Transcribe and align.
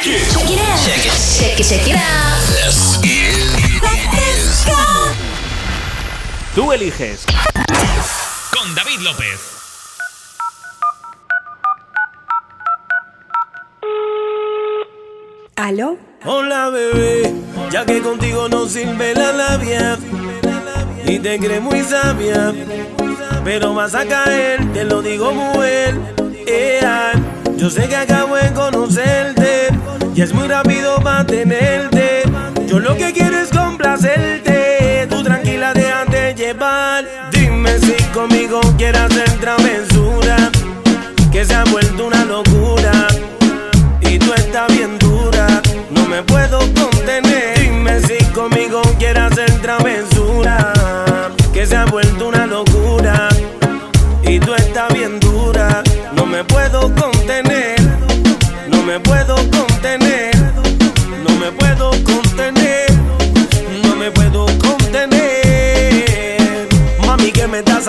Check 0.00 0.06
it. 0.06 0.30
Check 0.30 0.50
it 0.50 0.60
out. 0.60 0.78
Check 0.86 1.06
it. 1.06 1.12
Check 1.40 1.58
it, 1.58 1.64
check 1.66 1.88
it 1.88 1.96
out. 1.96 2.38
This 2.54 3.02
is. 3.02 3.48
Tú 6.54 6.72
eliges. 6.72 7.26
Con 8.52 8.74
David 8.76 9.00
López. 9.00 9.40
¿Aló? 15.56 15.98
Hola 16.24 16.70
bebé, 16.70 17.34
ya 17.72 17.84
que 17.84 18.00
contigo 18.00 18.48
no 18.48 18.66
sirve 18.66 19.14
la 19.14 19.32
labia 19.32 19.98
y 21.06 21.18
te 21.18 21.38
crees 21.40 21.60
muy 21.60 21.82
sabia, 21.82 22.52
pero 23.44 23.74
vas 23.74 23.94
a 23.96 24.04
caer, 24.04 24.72
te 24.72 24.84
lo 24.84 25.02
digo 25.02 25.32
muy 25.32 25.66
bien. 25.66 26.44
Ea, 26.46 27.12
yo 27.56 27.68
sé 27.68 27.88
que 27.88 27.96
acabo 27.96 28.36
de 28.36 28.52
conocerte 28.52 29.67
y 30.18 30.20
es 30.20 30.34
muy 30.34 30.48
rápido 30.48 31.00
para 31.00 31.24
tenerte. 31.24 32.24
Yo 32.66 32.80
lo 32.80 32.96
que 32.96 33.12
quiero 33.12 33.38
es 33.38 33.50
complacerte, 33.50 35.06
tú 35.08 35.22
tranquila 35.22 35.72
déjate 35.72 36.34
llevar. 36.34 37.04
Dime 37.30 37.78
si 37.78 37.94
conmigo 38.12 38.60
quieres 38.76 39.00
hacer 39.00 39.30
travesura, 39.38 40.50
que 41.30 41.44
se 41.44 41.54
vuelto 41.70 41.87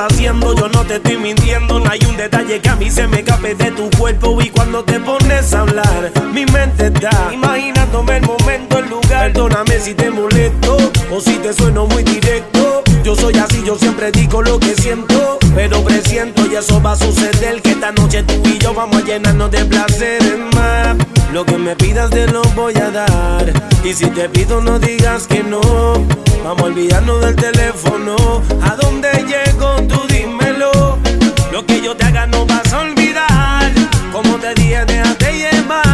haciendo? 0.05 0.55
Yo 0.55 0.69
no 0.69 0.83
te 0.85 0.95
estoy 0.95 1.17
mintiendo. 1.17 1.79
No 1.79 1.89
hay 1.89 1.99
un 2.07 2.17
detalle 2.17 2.59
que 2.59 2.69
a 2.69 2.75
mí 2.75 2.89
se 2.89 3.07
me 3.07 3.19
escape 3.19 3.55
de 3.55 3.71
tu 3.71 3.89
cuerpo. 3.97 4.41
Y 4.41 4.49
cuando 4.49 4.83
te 4.83 4.99
pones 4.99 5.53
a 5.53 5.61
hablar, 5.61 6.11
mi 6.33 6.45
mente 6.45 6.87
está 6.87 7.29
imaginándome 7.33 8.17
el 8.17 8.23
momento, 8.23 8.79
el 8.79 8.89
lugar. 8.89 9.31
Perdóname 9.31 9.79
si 9.79 9.93
te 9.93 10.09
molesto 10.09 10.77
o 11.11 11.19
si 11.19 11.33
te 11.37 11.53
sueno 11.53 11.85
muy 11.85 12.03
directo. 12.03 12.83
Yo 13.03 13.15
soy 13.15 13.37
así, 13.37 13.63
yo 13.65 13.77
siempre 13.77 14.11
digo 14.11 14.41
lo 14.41 14.59
que 14.59 14.75
siento. 14.75 15.38
Pero 15.55 15.83
presiento 15.83 16.45
y 16.49 16.55
eso 16.55 16.81
va 16.81 16.93
a 16.93 16.95
suceder. 16.95 17.61
Que 17.61 17.71
esta 17.71 17.91
noche 17.91 18.23
tú 18.23 18.41
y 18.45 18.57
yo 18.59 18.73
vamos 18.73 19.03
a 19.03 19.05
llenarnos 19.05 19.51
de 19.51 19.65
placeres 19.65 20.37
más. 20.55 20.95
Lo 21.33 21.45
que 21.45 21.57
me 21.57 21.75
pidas 21.75 22.09
te 22.09 22.27
lo 22.27 22.41
voy 22.55 22.75
a 22.75 22.89
dar. 22.89 23.53
Y 23.83 23.93
si 23.93 24.07
te 24.07 24.27
pido, 24.29 24.61
no 24.61 24.79
digas 24.79 25.27
que 25.27 25.43
no. 25.43 25.61
Vamos 26.43 26.61
a 26.61 26.65
olvidarnos 26.65 27.21
del 27.21 27.35
teléfono. 27.35 28.15
¿A 28.61 28.75
dónde 28.75 29.09
llego? 29.27 29.75
Tú 29.87 30.07
dímelo. 30.07 30.97
Lo 31.51 31.65
que 31.65 31.81
yo 31.81 31.95
te 31.95 32.05
haga 32.05 32.25
no 32.25 32.45
vas 32.45 32.73
a 32.73 32.79
olvidar. 32.79 33.71
Como 34.11 34.37
te 34.37 34.53
dije, 34.55 34.85
déjate 34.85 35.33
llevar. 35.33 35.88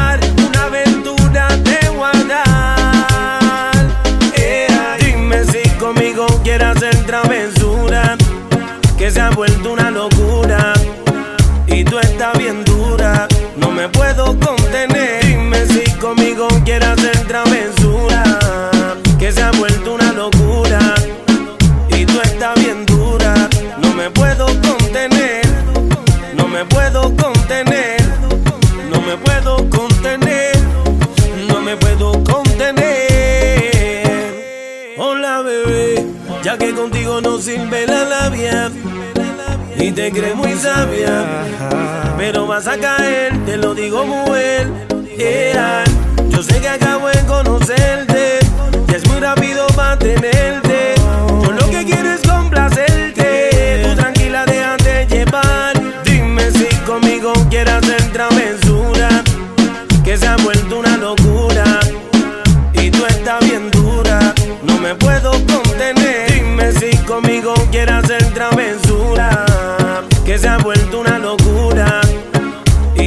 Y 39.78 39.91
te 39.91 40.12
crees 40.12 40.36
muy 40.36 40.53
sabia, 40.53 41.44
pero 42.18 42.47
vas 42.47 42.68
a 42.68 42.78
caer, 42.78 43.38
te 43.46 43.56
lo 43.58 43.75
digo 43.75 44.03
bien. 44.25 44.74
Ea, 45.18 45.84
yo 46.30 46.41
sé 46.41 46.59
que 46.59 46.69
acabo 46.69 47.08
de 47.08 47.24
conocerte 47.25 48.40
y 48.88 48.96
es 48.96 49.08
muy 49.08 49.19
rápido 49.19 49.68
para 49.75 50.00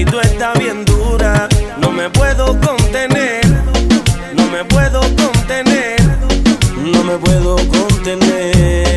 y 0.01 0.05
tú 0.05 0.21
estás 0.21 0.57
bien 0.59 0.85
dura, 0.85 1.49
no 1.79 1.91
me 1.91 2.09
puedo 2.11 2.59
contener, 2.61 3.45
no 4.35 4.47
me 4.47 4.65
puedo 4.65 5.01
contener, 5.01 6.01
no 6.77 7.03
me 7.03 7.17
puedo 7.19 7.57
contener. 7.57 8.95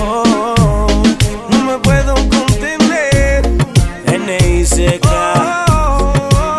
Oh, 0.00 0.24
oh, 0.58 1.02
no 1.48 1.58
me 1.64 1.78
puedo 1.78 2.14
contener. 2.28 3.46
N.I.C.K. 4.06 5.08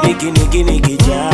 Niki, 0.04 0.32
Niki, 0.32 0.64
Niki, 0.64 0.98
ya. 1.06 1.30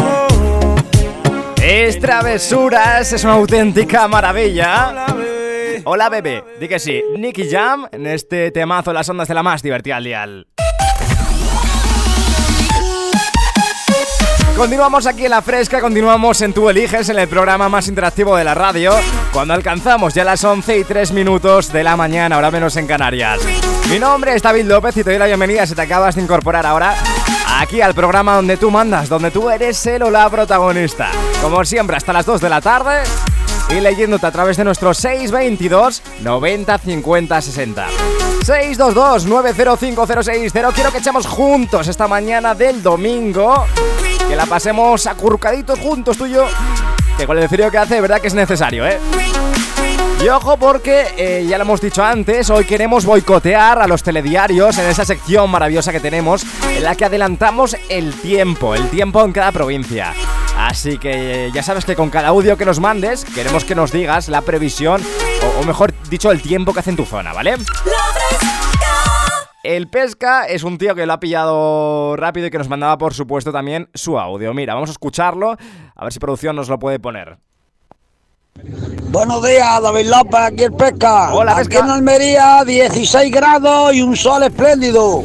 Es 1.61 1.99
Travesuras, 1.99 3.13
es 3.13 3.23
una 3.23 3.33
auténtica 3.33 4.07
maravilla. 4.07 4.89
Hola, 4.89 5.13
bebé. 5.13 5.81
Hola, 5.85 6.09
bebé. 6.09 6.43
Di 6.59 6.67
que 6.67 6.79
sí. 6.79 7.03
Nicky 7.17 7.49
Jam 7.49 7.87
en 7.91 8.07
este 8.07 8.51
temazo 8.51 8.93
Las 8.93 9.09
ondas 9.09 9.27
de 9.27 9.33
la 9.33 9.43
más 9.43 9.61
divertida 9.61 9.97
al 9.97 10.03
dial. 10.03 10.47
Continuamos 14.55 15.07
aquí 15.07 15.25
en 15.25 15.31
La 15.31 15.41
Fresca, 15.41 15.81
continuamos 15.81 16.39
en 16.41 16.53
Tú 16.53 16.69
Eliges, 16.69 17.09
en 17.09 17.17
el 17.17 17.27
programa 17.27 17.69
más 17.69 17.87
interactivo 17.87 18.35
de 18.35 18.43
la 18.43 18.53
radio, 18.53 18.93
cuando 19.33 19.55
alcanzamos 19.55 20.13
ya 20.13 20.23
las 20.23 20.43
11 20.43 20.77
y 20.77 20.83
3 20.83 21.11
minutos 21.11 21.73
de 21.73 21.83
la 21.83 21.97
mañana, 21.97 22.35
ahora 22.35 22.51
menos 22.51 22.77
en 22.77 22.85
Canarias. 22.85 23.39
Mi 23.89 23.97
nombre 23.97 24.35
es 24.35 24.43
David 24.43 24.65
López 24.65 24.95
y 24.95 25.03
te 25.03 25.09
doy 25.09 25.19
la 25.19 25.25
bienvenida 25.25 25.65
si 25.65 25.73
te 25.73 25.81
acabas 25.81 26.15
de 26.15 26.21
incorporar 26.21 26.67
ahora 26.67 26.95
aquí 27.59 27.81
al 27.81 27.95
programa 27.95 28.35
donde 28.35 28.57
tú 28.57 28.69
mandas, 28.69 29.09
donde 29.09 29.31
tú 29.31 29.49
eres 29.49 29.83
el 29.87 30.03
o 30.03 30.11
la 30.11 30.29
protagonista. 30.29 31.09
Como 31.41 31.65
siempre, 31.65 31.97
hasta 31.97 32.13
las 32.13 32.25
2 32.27 32.39
de 32.39 32.49
la 32.49 32.61
tarde 32.61 33.01
y 33.69 33.81
leyéndote 33.81 34.27
a 34.27 34.31
través 34.31 34.55
de 34.57 34.65
nuestro 34.65 34.93
622 34.93 36.03
90 36.21 36.77
50 36.77 37.41
60. 37.41 37.87
622 38.45 39.25
905060. 39.25 40.71
Quiero 40.73 40.91
que 40.91 40.99
echemos 40.99 41.25
juntos 41.25 41.87
esta 41.87 42.07
mañana 42.07 42.53
del 42.53 42.83
domingo. 42.83 43.65
Que 44.33 44.37
la 44.37 44.47
pasemos 44.47 45.05
acurrucaditos 45.05 45.77
juntos 45.77 46.17
tú 46.17 46.25
y 46.25 46.31
yo. 46.31 46.47
Que 47.19 47.27
con 47.27 47.37
el 47.37 47.47
frío 47.47 47.69
que 47.69 47.77
hace, 47.77 47.93
de 47.93 48.01
verdad 48.01 48.19
que 48.19 48.29
es 48.29 48.33
necesario, 48.33 48.83
¿eh? 48.83 48.97
Y 50.23 50.27
ojo 50.27 50.57
porque, 50.57 51.05
eh, 51.17 51.45
ya 51.47 51.59
lo 51.59 51.65
hemos 51.65 51.79
dicho 51.79 52.03
antes, 52.03 52.49
hoy 52.49 52.65
queremos 52.65 53.05
boicotear 53.05 53.79
a 53.79 53.85
los 53.85 54.01
telediarios 54.01 54.79
en 54.79 54.89
esa 54.89 55.05
sección 55.05 55.51
maravillosa 55.51 55.91
que 55.91 55.99
tenemos 55.99 56.43
en 56.67 56.81
la 56.81 56.95
que 56.95 57.05
adelantamos 57.05 57.77
el 57.89 58.11
tiempo, 58.21 58.73
el 58.73 58.89
tiempo 58.89 59.23
en 59.23 59.33
cada 59.33 59.51
provincia. 59.51 60.15
Así 60.57 60.97
que 60.97 61.45
eh, 61.45 61.51
ya 61.53 61.61
sabes 61.61 61.85
que 61.85 61.95
con 61.95 62.09
cada 62.09 62.29
audio 62.29 62.57
que 62.57 62.65
nos 62.65 62.79
mandes 62.79 63.25
queremos 63.25 63.63
que 63.63 63.75
nos 63.75 63.91
digas 63.91 64.29
la 64.29 64.41
previsión, 64.41 64.99
o, 65.43 65.61
o 65.61 65.63
mejor 65.63 65.93
dicho, 66.09 66.31
el 66.31 66.41
tiempo 66.41 66.73
que 66.73 66.79
hace 66.79 66.89
en 66.89 66.95
tu 66.95 67.05
zona, 67.05 67.33
¿vale? 67.33 67.53
El 69.63 69.87
Pesca 69.87 70.43
es 70.43 70.63
un 70.63 70.77
tío 70.77 70.93
que 70.93 71.05
lo 71.05 71.13
ha 71.13 71.21
pillado 71.21 72.17
rápido 72.17 72.47
y 72.47 72.51
que 72.51 72.57
nos 72.57 72.67
mandaba, 72.67 72.97
por 72.97 73.13
supuesto, 73.13 73.53
también 73.53 73.89
su 73.93 74.19
audio. 74.19 74.53
Mira, 74.53 74.73
vamos 74.73 74.89
a 74.89 74.91
escucharlo, 74.91 75.55
a 75.95 76.03
ver 76.03 76.11
si 76.11 76.19
producción 76.19 76.57
nos 76.57 76.67
lo 76.67 76.77
puede 76.77 76.99
poner. 76.99 77.37
Buenos 79.09 79.41
días, 79.41 79.81
David 79.81 80.07
López, 80.07 80.39
aquí 80.41 80.63
el 80.63 80.73
Pesca. 80.73 81.33
Hola, 81.33 81.53
aquí 81.53 81.69
Pesca. 81.69 81.85
en 81.85 81.91
Almería, 81.91 82.63
16 82.65 83.31
grados 83.31 83.93
y 83.93 84.01
un 84.01 84.17
sol 84.17 84.43
espléndido. 84.43 85.23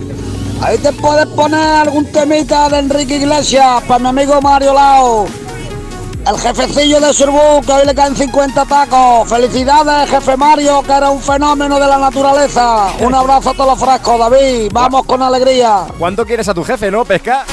Ahí 0.62 0.79
te 0.79 0.93
puedes 0.93 1.26
poner 1.26 1.58
algún 1.58 2.06
temita 2.12 2.69
de 2.69 2.79
Enrique 2.79 3.17
Iglesias 3.17 3.82
para 3.88 3.99
mi 3.99 4.08
amigo 4.08 4.41
Mario 4.41 4.73
Lao. 4.73 5.26
El 6.29 6.39
jefecillo 6.39 7.01
de 7.01 7.15
Surbú, 7.15 7.63
que 7.65 7.73
hoy 7.73 7.87
le 7.87 7.95
caen 7.95 8.15
50 8.15 8.67
tacos. 8.67 9.27
Felicidades, 9.29 10.11
jefe 10.11 10.37
Mario, 10.37 10.83
que 10.83 10.93
era 10.93 11.09
un 11.09 11.23
fenómeno 11.23 11.81
de 11.81 11.87
la 11.87 11.97
naturaleza. 11.97 12.89
Un 13.01 13.15
abrazo 13.15 13.49
a 13.51 13.55
todos 13.55 13.71
los 13.71 13.81
frascos, 13.81 14.19
David. 14.19 14.69
Vamos 14.71 15.07
con 15.07 15.23
alegría. 15.23 15.87
¿Cuánto 15.99 16.27
quieres 16.27 16.47
a 16.49 16.55
tu 16.55 16.63
jefe, 16.65 16.91
no, 16.91 17.07
Pesca? 17.07 17.47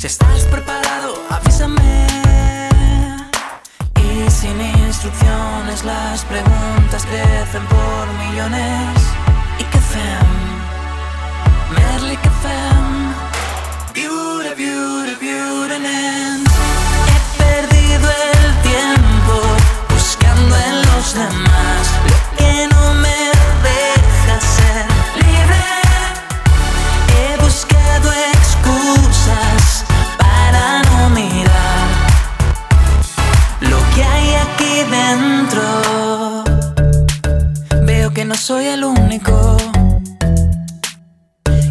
Si 0.00 0.06
estás 0.06 0.44
preparado, 0.44 1.12
avísame. 1.28 2.06
Y 4.02 4.30
sin 4.30 4.58
instrucciones 4.58 5.84
las 5.84 6.24
preguntas 6.24 7.04
crecen 7.04 7.66
por 7.66 8.08
millones. 8.14 8.96
¿Y 9.58 9.64
qué 9.64 9.78
fem? 9.78 10.26
Merly 11.76 12.16
que 12.16 12.30
fem. 12.40 13.12
Beauty, 13.92 14.54
beauty, 14.56 15.16
beauty, 15.20 15.74
He 17.10 17.18
perdido 17.36 18.08
el 18.32 18.62
tiempo 18.62 19.34
buscando 19.90 20.56
en 20.56 20.76
los 20.80 21.12
demás 21.12 21.82
lo 22.08 22.36
que 22.38 22.68
no 22.68 22.94
me 22.94 23.19
soy 38.50 38.66
el 38.66 38.82
único 38.82 39.56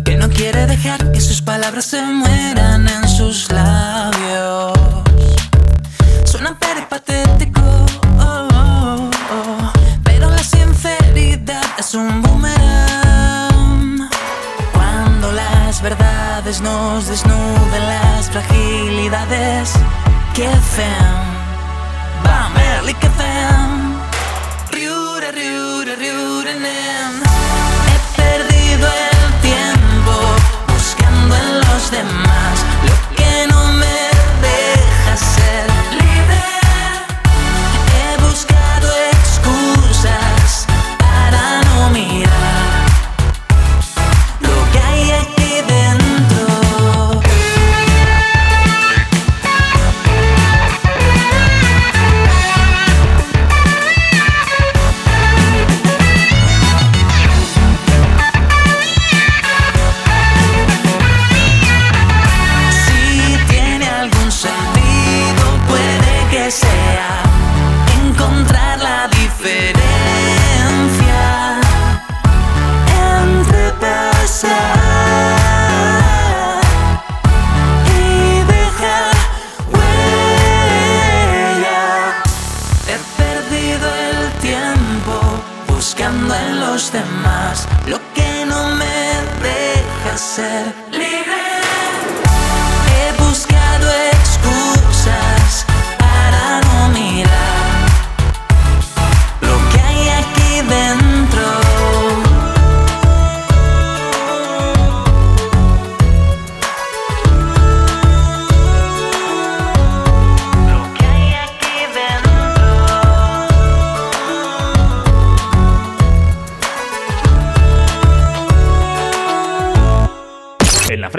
que 0.05 0.15
no 0.15 0.29
quiere 0.29 0.65
dejar 0.65 1.11
que 1.11 1.19
sus 1.19 1.41
palabras 1.41 1.83
se 1.83 2.01
mueran 2.01 2.87
en 2.87 3.08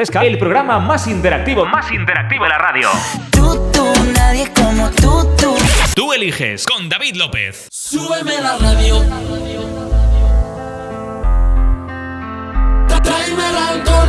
fresca, 0.01 0.25
el 0.25 0.39
programa 0.39 0.79
más 0.79 1.07
interactivo, 1.09 1.67
más 1.67 1.93
interactivo 1.93 2.45
de 2.45 2.49
la 2.49 2.57
radio. 2.57 2.89
Tú, 3.31 3.71
tú, 3.71 3.85
nadie 4.15 4.51
como 4.55 4.91
tú, 4.93 5.29
tú. 5.37 5.55
Tú 5.95 6.15
eliges 6.15 6.65
con 6.65 6.89
David 6.89 7.17
López. 7.17 7.69
Súbeme 7.71 8.41
la 8.41 8.57
radio. 8.57 9.01
Tráeme 13.03 13.49
el 13.51 13.57
alcohol. 13.73 14.09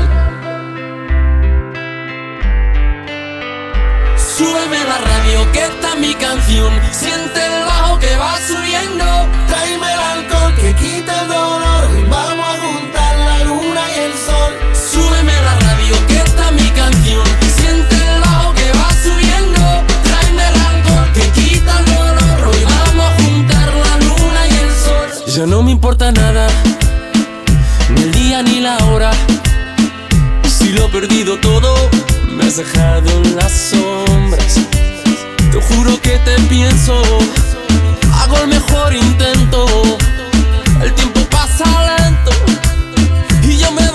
Súbeme 4.16 4.80
la 4.86 4.98
radio, 4.98 5.52
que 5.52 5.60
esta 5.60 5.90
es 5.90 6.00
mi 6.00 6.14
canción. 6.14 6.72
Siente 6.92 7.46
el 7.46 7.66
bajo 7.66 8.00
que 8.00 8.16
va 8.16 8.38
subiendo. 8.38 9.06
Tráeme 9.50 9.94
el 9.94 10.00
alcohol 10.00 10.56
que 10.56 10.74
quita 10.76 11.22
el 11.24 11.28
dolor. 11.28 11.51
Ya 25.42 25.48
no 25.48 25.64
me 25.64 25.72
importa 25.72 26.12
nada, 26.12 26.46
ni 27.90 28.04
el 28.04 28.12
día 28.12 28.44
ni 28.44 28.60
la 28.60 28.78
hora. 28.86 29.10
Si 30.48 30.70
lo 30.70 30.86
he 30.86 30.90
perdido 30.90 31.40
todo, 31.40 31.74
me 32.30 32.44
has 32.44 32.58
dejado 32.58 33.10
en 33.10 33.36
las 33.38 33.52
sombras. 33.52 34.60
Te 35.52 35.60
juro 35.60 36.00
que 36.00 36.20
te 36.20 36.40
pienso, 36.42 37.02
hago 38.14 38.38
el 38.38 38.50
mejor 38.50 38.94
intento. 38.94 39.66
El 40.80 40.94
tiempo 40.94 41.22
pasa 41.32 41.66
lento 41.98 42.32
y 43.42 43.58
yo 43.58 43.72
me 43.72 43.91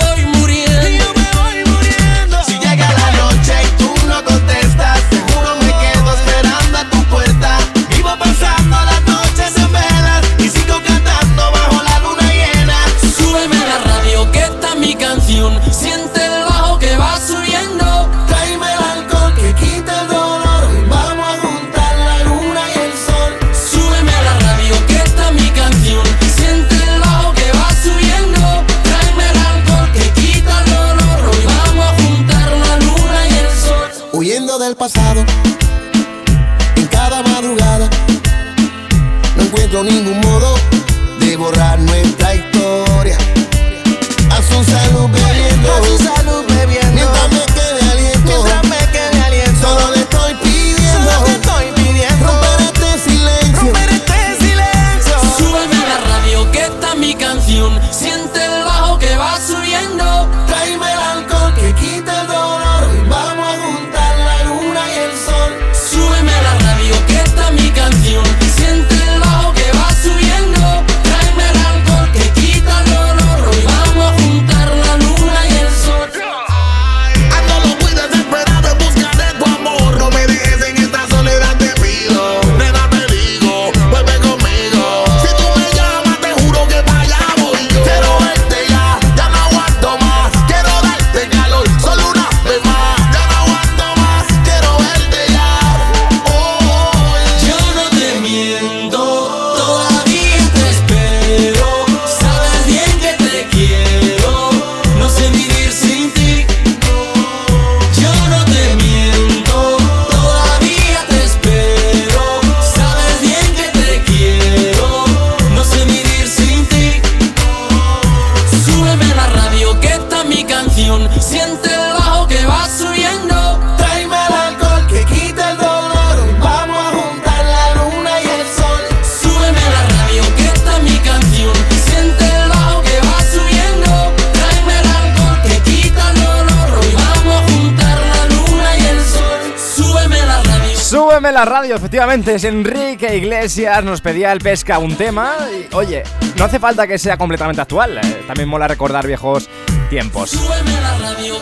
la 141.37 141.45
radio, 141.45 141.77
efectivamente, 141.77 142.35
es 142.37 142.45
Enrique 142.45 143.15
Iglesias, 143.15 143.85
nos 143.85 144.01
pedía 144.01 144.33
el 144.33 144.39
pesca 144.39 144.79
un 144.79 144.97
tema 144.97 145.35
y, 145.53 145.75
oye, 145.75 146.03
no 146.39 146.45
hace 146.45 146.59
falta 146.59 146.87
que 146.87 146.97
sea 146.97 147.19
completamente 147.19 147.61
actual, 147.61 147.99
eh, 147.99 148.23
también 148.27 148.49
mola 148.49 148.67
recordar 148.67 149.07
viejos 149.07 149.47
tiempos. 149.91 150.31
Súbeme 150.31 150.81
la 150.81 150.97
radio. 150.99 151.35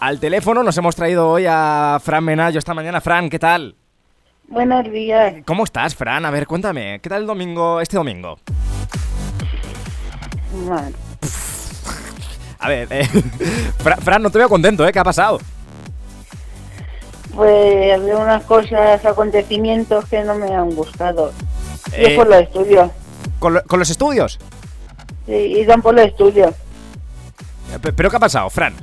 Al 0.00 0.20
teléfono 0.20 0.62
nos 0.62 0.76
hemos 0.76 0.94
traído 0.94 1.30
hoy 1.30 1.46
a 1.48 1.98
Fran 2.04 2.24
Menayo 2.24 2.58
esta 2.58 2.74
mañana. 2.74 3.00
Fran, 3.00 3.30
¿qué 3.30 3.38
tal? 3.38 3.74
Buenos 4.48 4.84
días. 4.92 5.36
¿Cómo 5.46 5.64
estás, 5.64 5.94
Fran? 5.94 6.26
A 6.26 6.30
ver, 6.30 6.46
cuéntame, 6.46 7.00
¿qué 7.02 7.08
tal 7.08 7.22
el 7.22 7.26
domingo, 7.26 7.80
este 7.80 7.96
domingo? 7.96 8.38
Bueno, 10.66 10.92
A 12.58 12.68
ver, 12.68 12.86
eh, 12.90 13.06
Fra- 13.78 13.96
Fran, 13.96 14.22
no 14.22 14.28
te 14.28 14.36
veo 14.36 14.50
contento, 14.50 14.86
¿eh? 14.86 14.92
¿Qué 14.92 14.98
ha 14.98 15.04
pasado? 15.04 15.38
Pues 17.34 17.92
había 17.94 18.16
unas 18.16 18.42
cosas, 18.44 19.04
acontecimientos 19.04 20.04
que 20.06 20.22
no 20.22 20.34
me 20.34 20.54
han 20.54 20.70
gustado. 20.74 21.32
Y 21.90 21.94
Eh, 22.00 22.06
es 22.10 22.16
por 22.16 22.28
los 22.28 22.40
estudios. 22.42 22.90
¿Con, 23.38 23.54
lo- 23.54 23.62
con 23.64 23.78
los 23.78 23.90
estudios? 23.90 24.38
Sí, 25.26 25.32
y 25.32 25.64
son 25.66 25.82
por 25.82 25.94
los 25.94 26.06
estudios. 26.06 26.50
Eh, 27.74 27.78
pe- 27.80 27.92
¿Pero 27.92 28.10
qué 28.10 28.16
ha 28.16 28.20
pasado, 28.20 28.50
Fran? 28.50 28.74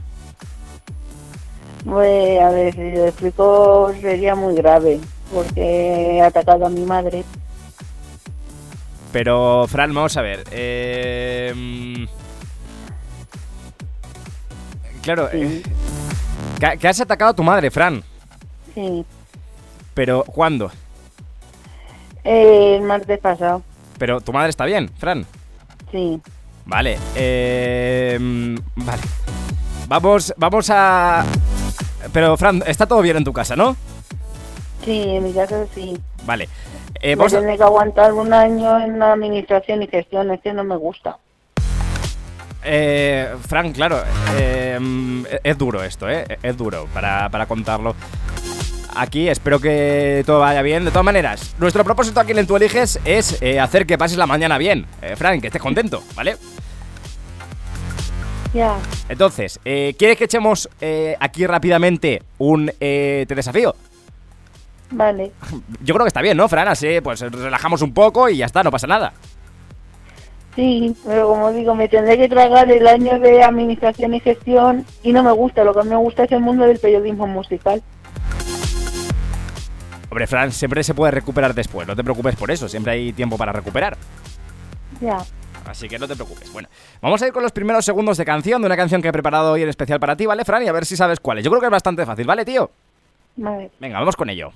Pues 1.86 2.42
a 2.42 2.50
ver, 2.50 2.74
si 2.74 2.92
lo 2.92 3.06
explico 3.06 3.92
sería 4.02 4.36
muy 4.36 4.54
grave, 4.56 5.00
porque 5.34 6.18
he 6.18 6.22
atacado 6.22 6.66
a 6.66 6.70
mi 6.70 6.82
madre. 6.82 7.24
Pero, 9.12 9.66
Fran, 9.68 9.94
vamos 9.94 10.16
a 10.18 10.22
ver. 10.22 10.44
eh, 10.52 11.54
mm, 11.56 12.04
claro, 15.02 15.30
eh, 15.32 15.64
que, 16.60 16.78
que 16.78 16.88
has 16.88 17.00
atacado 17.02 17.32
a 17.32 17.36
tu 17.36 17.44
madre, 17.44 17.72
Fran. 17.72 18.04
Sí, 18.76 19.06
Pero, 19.94 20.24
¿cuándo? 20.24 20.72
Eh, 22.24 22.76
el 22.76 22.82
martes 22.84 23.20
pasado. 23.20 23.62
Pero 23.98 24.22
tu 24.22 24.32
madre 24.34 24.50
está 24.50 24.66
bien, 24.66 24.90
Fran. 24.98 25.26
Sí, 25.92 26.22
Vale, 26.66 27.00
eh, 27.16 28.18
vale. 28.76 29.02
Vamos, 29.88 30.34
vamos 30.38 30.70
a... 30.70 31.26
Pero, 32.14 32.38
Fran, 32.38 32.62
está 32.68 32.86
todo 32.86 33.02
bien 33.02 33.18
en 33.18 33.24
tu 33.24 33.34
casa, 33.34 33.56
¿no? 33.56 33.76
sí, 34.86 35.04
en 35.10 35.24
mi 35.24 35.34
caso 35.34 35.68
sí. 35.76 35.98
Vale. 36.26 36.48
Eh, 37.02 37.16
Me 37.16 37.26
a- 37.26 37.28
tiene 37.28 37.58
que 37.58 37.64
aguantar 37.64 38.14
un 38.14 38.32
año 38.34 38.80
en 38.80 39.00
la 39.00 39.14
administración 39.14 39.82
y 39.84 39.88
gestión, 39.88 40.32
es 40.32 40.42
que 40.42 40.54
no 40.54 40.64
me 40.64 40.76
gusta. 40.78 41.18
Eh, 42.64 43.34
Fran, 43.48 43.72
claro, 43.74 44.02
eh, 44.38 44.78
mm, 44.80 45.26
es 45.44 45.58
duro 45.58 45.84
esto, 45.84 46.10
¿eh? 46.10 46.26
Es 46.44 46.56
duro 46.58 46.88
para, 46.94 47.30
para 47.30 47.46
contarlo. 47.48 47.96
Aquí 49.00 49.30
espero 49.30 49.62
que 49.62 50.24
todo 50.26 50.40
vaya 50.40 50.62
bien. 50.62 50.84
De 50.84 50.92
todas 50.92 51.06
maneras, 51.06 51.56
nuestro 51.58 51.86
propósito 51.86 52.20
aquí 52.20 52.34
en 52.34 52.40
el 52.40 52.48
Tú 52.48 52.58
Eliges 52.58 53.00
es 53.06 53.42
eh, 53.42 53.58
hacer 53.58 53.86
que 53.86 53.98
pases 53.98 54.18
la 54.18 54.28
mañana 54.28 54.58
bien. 54.58 54.86
Eh, 55.02 55.16
Fran, 55.16 55.40
que 55.40 55.48
estés 55.48 55.62
contento, 55.62 56.04
¿vale? 56.18 56.36
Ya, 58.54 58.78
Entonces, 59.08 59.60
eh, 59.64 59.96
¿quieres 59.98 60.18
que 60.18 60.26
echemos 60.26 60.68
eh, 60.82 61.16
aquí 61.20 61.46
rápidamente 61.48 62.24
un 62.40 62.72
eh, 62.82 63.24
te 63.28 63.36
desafío? 63.36 63.74
vale. 64.92 65.32
Yo 65.82 65.94
creo 65.94 66.04
que 66.04 66.10
está 66.10 66.22
bien, 66.22 66.36
¿no, 66.36 66.50
Fran? 66.50 66.68
Así, 66.68 67.00
pues 67.02 67.22
relajamos 67.22 67.82
un 67.82 67.94
poco 67.94 68.28
y 68.28 68.38
ya 68.38 68.48
está, 68.48 68.64
no 68.64 68.72
pasa 68.72 68.88
nada. 68.88 69.14
Sí, 70.56 70.94
pero 71.06 71.30
como 71.30 71.54
digo, 71.54 71.74
me 71.74 71.88
tendré 71.88 72.18
que 72.18 72.28
tragar 72.28 72.70
el 72.70 72.86
año 72.86 73.18
de 73.20 73.44
administración 73.44 74.14
y 74.14 74.20
gestión 74.20 74.86
y 75.04 75.14
no 75.14 75.24
me 75.24 75.32
gusta. 75.32 75.64
Lo 75.64 75.74
que 75.74 75.88
me 75.88 75.96
gusta 75.96 76.26
es 76.26 76.32
el 76.34 76.42
mundo 76.42 76.66
del 76.66 76.80
periodismo 76.80 77.28
musical. 77.28 77.82
Hombre, 80.10 80.28
Fran, 80.28 80.52
siempre 80.52 80.84
se 80.84 80.94
puede 80.94 81.12
recuperar 81.12 81.54
después, 81.54 81.88
no 81.88 81.96
te 81.96 82.04
preocupes 82.04 82.36
por 82.36 82.50
eso, 82.50 82.68
siempre 82.68 82.94
hay 82.94 83.14
tiempo 83.14 83.38
para 83.38 83.52
recuperar. 83.52 83.96
Ya, 85.00 85.20
Así 85.70 85.88
que 85.88 86.00
no 86.00 86.08
te 86.08 86.16
preocupes. 86.16 86.52
Bueno, 86.52 86.68
vamos 87.00 87.22
a 87.22 87.28
ir 87.28 87.34
con 87.34 87.44
los 87.44 87.52
primeros 87.52 87.86
segundos 87.86 88.18
de 88.18 88.26
canción, 88.26 88.60
de 88.60 88.66
una 88.66 88.76
canción 88.76 89.04
que 89.04 89.10
he 89.10 89.12
preparado 89.12 89.52
hoy 89.52 89.62
en 89.62 89.70
especial 89.70 90.00
para 90.00 90.16
ti, 90.16 90.26
¿vale, 90.26 90.44
Fran? 90.44 90.64
Y 90.64 90.68
a 90.68 90.72
ver 90.72 90.84
si 90.84 90.98
sabes 90.98 91.20
cuál 91.20 91.38
es. 91.38 91.44
Yo 91.44 91.52
creo 91.52 91.62
que 91.62 91.68
es 91.68 91.72
bastante 91.72 92.06
fácil, 92.08 92.26
¿vale, 92.26 92.44
tío? 92.44 92.72
vale. 93.36 93.70
Venga, 93.80 94.00
vamos 94.00 94.16
con 94.16 94.30
ello. 94.32 94.52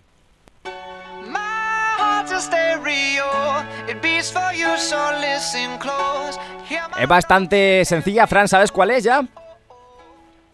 Es 7.00 7.08
bastante 7.08 7.86
sencilla, 7.86 8.26
Fran, 8.26 8.48
¿sabes 8.48 8.72
cuál 8.72 8.90
es 8.92 9.04
ya? 9.04 9.22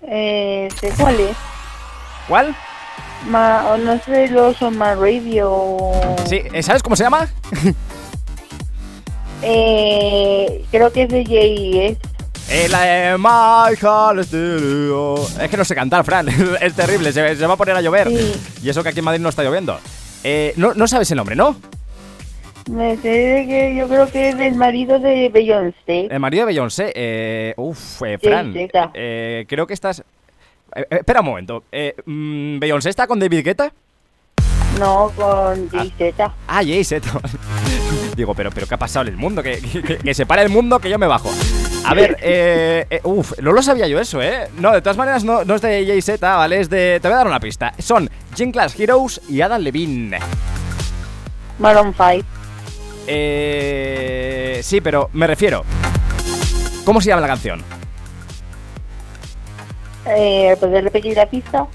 Eh, 0.02 0.68
¿sé 0.76 0.92
cuál 0.98 1.20
es? 1.22 1.38
¿Cuál? 2.28 2.56
Ma, 3.28 3.72
o 3.72 3.78
no 3.78 4.00
sé, 4.00 4.28
los 4.30 4.58
son 4.58 4.78
más 4.78 4.98
radio. 4.98 5.78
Sí, 6.26 6.42
¿eh, 6.54 6.64
¿sabes 6.64 6.82
cómo 6.84 6.96
se 6.96 7.04
llama? 7.04 7.28
Eh, 9.42 10.66
creo 10.70 10.92
que 10.92 11.04
es 11.04 11.10
de. 11.10 11.98
El 12.50 12.74
eh, 12.74 13.16
Stereo. 14.24 15.16
Es 15.40 15.50
que 15.50 15.56
no 15.56 15.64
sé 15.64 15.76
cantar, 15.76 16.04
Fran. 16.04 16.28
es 16.62 16.74
terrible, 16.74 17.14
se, 17.14 17.38
se 17.38 17.48
va 17.48 17.54
a 17.54 17.58
poner 17.58 17.76
a 17.76 17.82
llover. 17.82 18.10
Sí. 18.10 18.34
Y 18.64 18.70
eso 18.70 18.84
que 18.84 18.90
aquí 18.90 19.00
en 19.00 19.06
Madrid 19.06 19.22
no 19.22 19.30
está 19.30 19.44
lloviendo. 19.44 19.80
Eh, 20.26 20.54
no, 20.58 20.74
no 20.74 20.88
sabes 20.88 21.10
el 21.12 21.18
nombre, 21.18 21.38
¿no? 21.38 21.56
Me 22.70 22.96
sé 22.98 23.46
que 23.48 23.76
yo 23.76 23.88
creo 23.88 24.08
que 24.12 24.30
es 24.30 24.38
del 24.38 24.56
marido 24.56 25.00
de 25.00 25.30
Beyoncé. 25.30 26.08
El 26.12 26.20
marido 26.20 26.46
de 26.46 26.48
Beyoncé. 26.48 26.92
Eh, 26.96 27.54
uf, 27.58 28.02
eh, 28.04 28.18
Fran. 28.22 28.54
Eh, 28.94 29.46
creo 29.48 29.66
que 29.66 29.74
estás. 29.74 30.04
Eh, 30.76 30.86
eh, 30.90 30.96
espera 31.00 31.20
un 31.22 31.26
momento. 31.28 31.64
Eh, 31.72 31.96
mm, 32.06 32.60
¿Beyoncé 32.60 32.90
está 32.90 33.08
con 33.08 33.20
David 33.20 33.44
Guetta? 33.44 33.72
No, 34.80 35.12
con 35.16 35.70
J.Z. 35.70 36.34
Ah, 36.48 36.62
Jay 36.64 36.84
Z. 36.84 37.10
Digo, 38.16 38.34
pero, 38.34 38.52
pero 38.52 38.68
¿qué 38.68 38.76
ha 38.76 38.80
pasado 38.80 39.08
en 39.08 39.14
el 39.14 39.18
mundo? 39.18 39.42
Que, 39.44 39.60
que- 40.04 40.14
se 40.14 40.26
para 40.26 40.42
el 40.42 40.50
mundo, 40.50 40.80
que 40.80 40.90
yo 40.90 40.98
me 41.00 41.08
bajo. 41.08 41.32
A 41.86 41.94
ver, 41.94 42.18
eh, 42.22 42.86
eh, 42.90 43.02
uf, 43.04 43.34
no 43.42 43.52
lo 43.52 43.62
sabía 43.62 43.88
yo 43.88 44.00
eso, 44.00 44.22
¿eh? 44.22 44.48
No, 44.58 44.72
de 44.72 44.82
todas 44.82 44.98
maneras 44.98 45.24
no, 45.24 45.44
no 45.44 45.56
es 45.56 45.62
de 45.62 45.86
Jay 45.88 46.02
Z, 46.02 46.36
¿vale? 46.36 46.60
Es 46.62 46.70
de... 46.70 47.00
Te 47.02 47.08
voy 47.08 47.16
a 47.16 47.18
dar 47.18 47.28
una 47.28 47.40
pista. 47.40 47.74
Son 47.80 48.10
Gym 48.36 48.52
Class 48.52 48.80
Heroes 48.80 49.22
y 49.30 49.42
Adam 49.42 49.62
Levine. 49.62 50.20
Maroon 51.58 51.94
5. 51.96 52.26
Eh, 53.08 54.60
sí, 54.64 54.82
pero 54.82 55.10
me 55.14 55.28
refiero. 55.28 55.64
¿Cómo 56.86 57.02
se 57.02 57.10
llama 57.10 57.22
la 57.22 57.28
canción? 57.28 57.64
Eh, 60.06 60.56
¿Puedes 60.60 60.84
repetir 60.84 61.16
la 61.16 61.26
pista? 61.30 61.68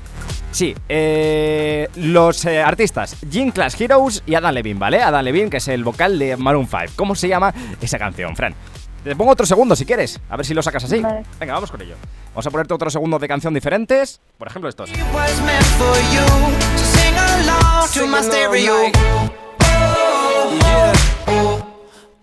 Sí, 0.50 0.74
eh, 0.88 1.88
los 1.96 2.44
eh, 2.44 2.62
artistas 2.62 3.16
Gym 3.28 3.50
Class 3.50 3.80
Heroes 3.80 4.22
y 4.24 4.34
Adam 4.36 4.54
Levine, 4.54 4.78
¿vale? 4.78 5.02
Adam 5.02 5.24
Levine, 5.24 5.50
que 5.50 5.56
es 5.56 5.66
el 5.68 5.82
vocal 5.82 6.18
de 6.18 6.36
Maroon 6.36 6.66
5. 6.68 6.92
¿Cómo 6.96 7.14
se 7.16 7.26
llama 7.28 7.52
esa 7.80 7.98
canción, 7.98 8.36
Fran? 8.36 8.54
Te 9.02 9.14
pongo 9.16 9.32
otro 9.32 9.44
segundo 9.44 9.76
si 9.76 9.84
quieres, 9.84 10.18
a 10.30 10.36
ver 10.36 10.46
si 10.46 10.54
lo 10.54 10.62
sacas 10.62 10.84
así. 10.84 11.00
Vale. 11.00 11.24
Venga, 11.38 11.54
vamos 11.54 11.70
con 11.70 11.82
ello. 11.82 11.96
Vamos 12.30 12.46
a 12.46 12.50
ponerte 12.50 12.72
otro 12.72 12.88
segundo 12.88 13.18
de 13.18 13.28
canción 13.28 13.52
diferentes. 13.52 14.20
Por 14.38 14.48
ejemplo, 14.48 14.68
estos. 14.70 14.90
to 17.92 18.06
my 18.06 18.22
stereo. 18.22 18.90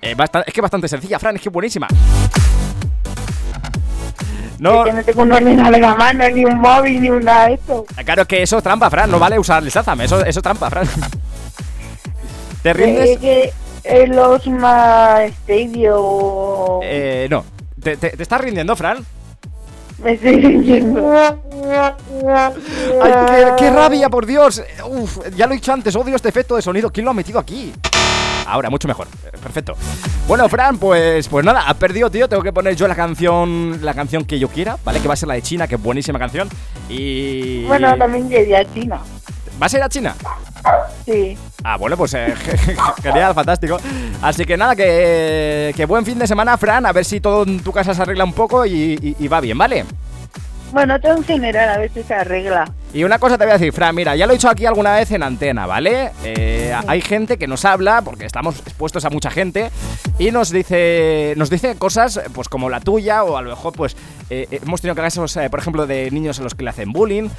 Eh, 0.01 0.15
basta- 0.15 0.41
es 0.41 0.53
que 0.53 0.61
bastante 0.61 0.87
sencilla, 0.87 1.19
Fran, 1.19 1.35
es 1.35 1.41
que 1.41 1.49
buenísima. 1.49 1.87
No, 4.61 4.85
Es 4.85 4.91
que 4.91 4.97
no 4.97 5.03
tengo 5.03 5.21
un 5.23 5.31
ordenador 5.31 5.73
en 5.75 5.81
la 5.81 5.95
mano, 5.95 6.29
ni 6.29 6.45
un 6.45 6.59
móvil, 6.59 7.01
ni 7.01 7.09
un 7.09 7.23
nada 7.23 7.47
de 7.47 7.55
esto. 7.55 7.83
claro 8.05 8.25
que 8.27 8.43
eso 8.43 8.57
es 8.59 8.63
trampa, 8.63 8.91
Fran. 8.91 9.09
No 9.09 9.17
vale 9.17 9.39
usar 9.39 9.63
el 9.63 9.69
Shazam, 9.69 10.01
eso, 10.01 10.23
eso 10.23 10.39
es 10.39 10.43
trampa, 10.43 10.69
Fran. 10.69 10.87
¿Te 12.61 12.69
Eh, 12.69 12.73
rindes? 12.73 13.17
que 13.17 13.51
es 13.83 14.09
los 14.09 14.45
más 14.47 15.31
Stadio. 15.43 16.79
Eh, 16.83 17.27
no. 17.31 17.43
¿Te, 17.81 17.97
te, 17.97 18.11
te 18.11 18.21
estás 18.21 18.39
rindiendo, 18.39 18.75
Fran? 18.75 19.03
Me 20.03 20.11
estoy 20.13 20.39
rindiendo. 20.39 21.11
¡Ay, 23.01 23.11
qué, 23.27 23.45
qué 23.57 23.69
rabia, 23.71 24.09
por 24.09 24.27
Dios! 24.27 24.61
Uf, 24.87 25.19
ya 25.35 25.47
lo 25.47 25.53
he 25.53 25.55
dicho 25.55 25.73
antes, 25.73 25.95
odio 25.95 26.15
este 26.15 26.29
efecto 26.29 26.55
de 26.55 26.61
sonido. 26.61 26.91
¿Quién 26.91 27.05
lo 27.05 27.11
ha 27.11 27.15
metido 27.15 27.39
aquí? 27.39 27.73
Ahora, 28.47 28.69
mucho 28.69 28.87
mejor. 28.87 29.07
Perfecto. 29.41 29.75
Bueno, 30.27 30.47
Fran, 30.49 30.77
pues, 30.77 31.27
pues 31.27 31.45
nada, 31.45 31.63
ha 31.67 31.73
perdido, 31.73 32.09
tío. 32.09 32.27
Tengo 32.27 32.43
que 32.43 32.51
poner 32.53 32.75
yo 32.75 32.87
la 32.87 32.95
canción, 32.95 33.79
la 33.81 33.93
canción 33.93 34.25
que 34.25 34.39
yo 34.39 34.49
quiera, 34.49 34.77
¿vale? 34.83 34.99
Que 34.99 35.07
va 35.07 35.13
a 35.13 35.17
ser 35.17 35.27
la 35.27 35.35
de 35.35 35.41
China, 35.41 35.67
que 35.67 35.75
es 35.75 35.81
buenísima 35.81 36.19
canción. 36.19 36.49
Y. 36.89 37.63
Bueno, 37.65 37.95
también 37.97 38.29
llegué 38.29 38.57
a 38.57 38.65
China. 38.73 38.99
¿Vas 39.57 39.73
a 39.73 39.77
ir 39.77 39.83
a 39.83 39.89
China? 39.89 40.15
Sí. 41.05 41.37
Ah, 41.63 41.77
bueno, 41.77 41.95
pues 41.95 42.13
eh, 42.15 42.33
genial, 43.03 43.33
fantástico. 43.35 43.77
Así 44.21 44.43
que 44.45 44.57
nada, 44.57 44.75
que, 44.75 45.71
que 45.75 45.85
buen 45.85 46.05
fin 46.05 46.17
de 46.17 46.25
semana, 46.27 46.57
Fran. 46.57 46.85
A 46.85 46.91
ver 46.91 47.05
si 47.05 47.19
todo 47.21 47.43
en 47.43 47.59
tu 47.61 47.71
casa 47.71 47.93
se 47.93 48.01
arregla 48.01 48.23
un 48.23 48.33
poco 48.33 48.65
y, 48.65 48.71
y- 49.01 49.15
y 49.19 49.27
va 49.27 49.39
bien, 49.39 49.57
¿vale? 49.57 49.85
Bueno, 50.71 50.99
todo 50.99 51.17
en 51.17 51.23
general, 51.25 51.69
a 51.69 51.77
ver 51.77 51.91
si 51.93 52.01
se 52.01 52.13
arregla. 52.13 52.71
Y 52.93 53.05
una 53.05 53.19
cosa 53.19 53.37
te 53.37 53.45
voy 53.45 53.51
a 53.51 53.57
decir, 53.57 53.71
Fran, 53.71 53.95
mira, 53.95 54.17
ya 54.17 54.25
lo 54.25 54.33
he 54.33 54.35
dicho 54.35 54.49
aquí 54.49 54.65
alguna 54.65 54.95
vez 54.95 55.09
en 55.11 55.23
antena, 55.23 55.65
¿vale? 55.65 56.11
Eh, 56.25 56.75
Hay 56.87 56.99
gente 57.01 57.37
que 57.37 57.47
nos 57.47 57.63
habla, 57.63 58.01
porque 58.01 58.25
estamos 58.25 58.59
expuestos 58.59 59.05
a 59.05 59.09
mucha 59.09 59.31
gente, 59.31 59.71
y 60.19 60.31
nos 60.31 60.49
dice, 60.51 61.33
nos 61.37 61.49
dice 61.49 61.75
cosas, 61.77 62.19
pues 62.33 62.49
como 62.49 62.69
la 62.69 62.81
tuya, 62.81 63.23
o 63.23 63.37
a 63.37 63.41
lo 63.41 63.51
mejor, 63.51 63.71
pues, 63.73 63.95
eh, 64.29 64.47
hemos 64.51 64.81
tenido 64.81 64.95
casos, 64.95 65.37
eh, 65.37 65.49
por 65.49 65.59
ejemplo, 65.59 65.87
de 65.87 66.11
niños 66.11 66.39
a 66.39 66.43
los 66.43 66.53
que 66.53 66.63
le 66.63 66.69
hacen 66.71 66.91
bullying. 66.91 67.29